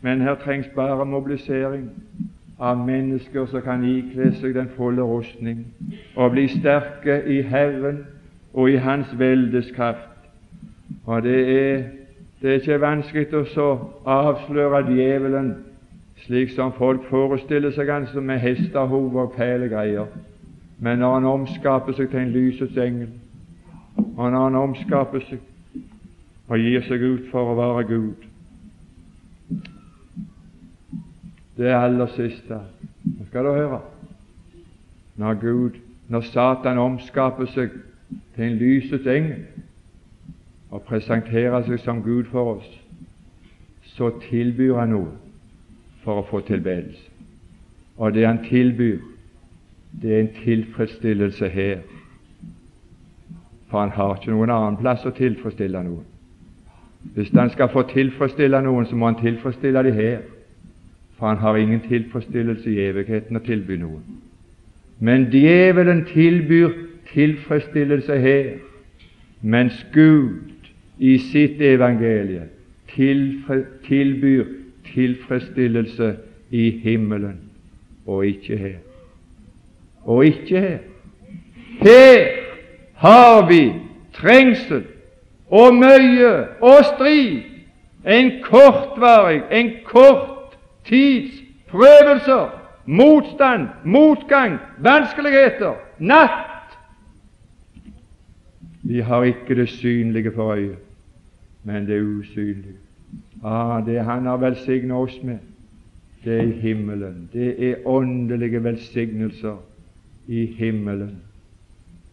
[0.00, 1.90] men her trengs bare mobilisering
[2.58, 5.60] av mennesker som kan ikle seg den fulle rustning
[6.16, 8.02] og bli sterke i Herren
[8.54, 10.26] og i Hans veldes kraft.
[11.06, 11.82] Og det er,
[12.42, 13.70] det er ikke vanskelig å så
[14.02, 15.54] avsløre djevelen
[16.26, 20.10] slik som folk forestiller seg han som med hestehov og fæle greier.
[20.82, 23.12] Men når han omskaper seg til en lysets engel,
[24.16, 25.52] og når han omskaper seg
[26.48, 28.26] og gir seg ut for å være Gud
[31.56, 32.60] Det aller siste
[33.06, 33.80] Nå skal du høre.
[35.16, 35.76] Når Gud,
[36.08, 37.70] når Satan omskaper seg
[38.34, 39.44] til en lysets engel
[40.74, 42.66] og presenterer seg som Gud for oss,
[43.94, 45.14] så tilbyr han noe
[46.02, 47.06] for å få tilbedelse.
[47.96, 48.98] Og det han tilbyr,
[50.02, 51.86] det er en tilfredsstillelse her.
[53.70, 56.04] For han har ikke noen annen plass å tilfredsstille noen.
[57.14, 60.18] Hvis han skal få tilfredsstille noen, så må han tilfredsstille de her.
[61.18, 64.02] For han har ingen tilfredsstillelse i evigheten å tilby noen.
[65.00, 66.72] Men djevelen tilbyr
[67.12, 68.50] tilfredsstillelse her,
[69.42, 72.48] mens Gud i sitt evangelie
[73.86, 74.44] tilbyr
[74.94, 76.14] tilfredsstillelse
[76.50, 77.38] i himmelen,
[78.06, 78.76] og ikke her.
[80.04, 80.78] Og ikke her.
[81.80, 82.26] Her
[82.94, 83.72] har vi
[84.14, 84.84] trengsel
[85.50, 87.42] og møye og strid,
[88.06, 92.50] en kortvarig, en kort tids prøvelser,
[92.86, 96.52] motstand, motgang, vanskeligheter, natt
[98.88, 100.78] vi har ikke det synlige for øyet,
[101.64, 102.78] men det usynlige.
[103.44, 105.38] Ah, det Han har velsignet oss med,
[106.24, 107.30] det er himmelen.
[107.32, 109.56] Det er åndelige velsignelser
[110.26, 111.16] i himmelen.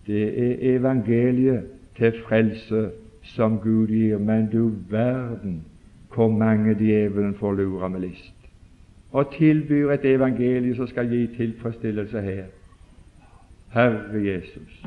[0.08, 1.64] Det er evangeliet
[1.98, 2.90] til frelse
[3.24, 5.64] som Gud gir, men du verden
[6.14, 8.36] hvor mange djevelen får lure med list,
[9.12, 12.44] og tilbyr et evangelium som skal gi tilfredsstillelse her.
[13.74, 14.84] Herre Jesus.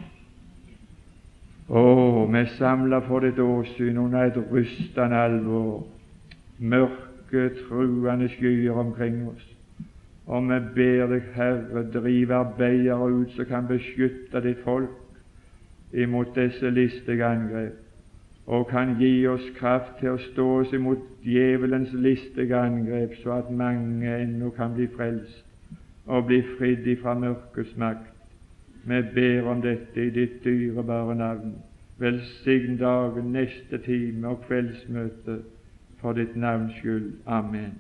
[1.67, 1.83] Å,
[2.31, 5.81] vi er samla for ditt åsyn under et rystende alvor,
[6.59, 9.49] mørke, truende skyer omkring oss.
[10.27, 14.95] Og vi ber deg, Herre, drive arbeidere ut som kan beskytte ditt folk
[15.95, 17.75] imot disse listige angrep,
[18.47, 23.51] og kan gi oss kraft til å stå oss imot djevelens listige angrep, så at
[23.51, 25.43] mange ennå kan bli frelst
[26.07, 28.13] og bli fridd ifra mørkets makt.
[28.87, 31.57] Vi ber om dette i ditt dyrebare navn.
[31.99, 35.41] Velsign dagen, neste time og kveldsmøte
[35.99, 37.13] for ditt navns skyld.
[37.27, 37.75] Amen.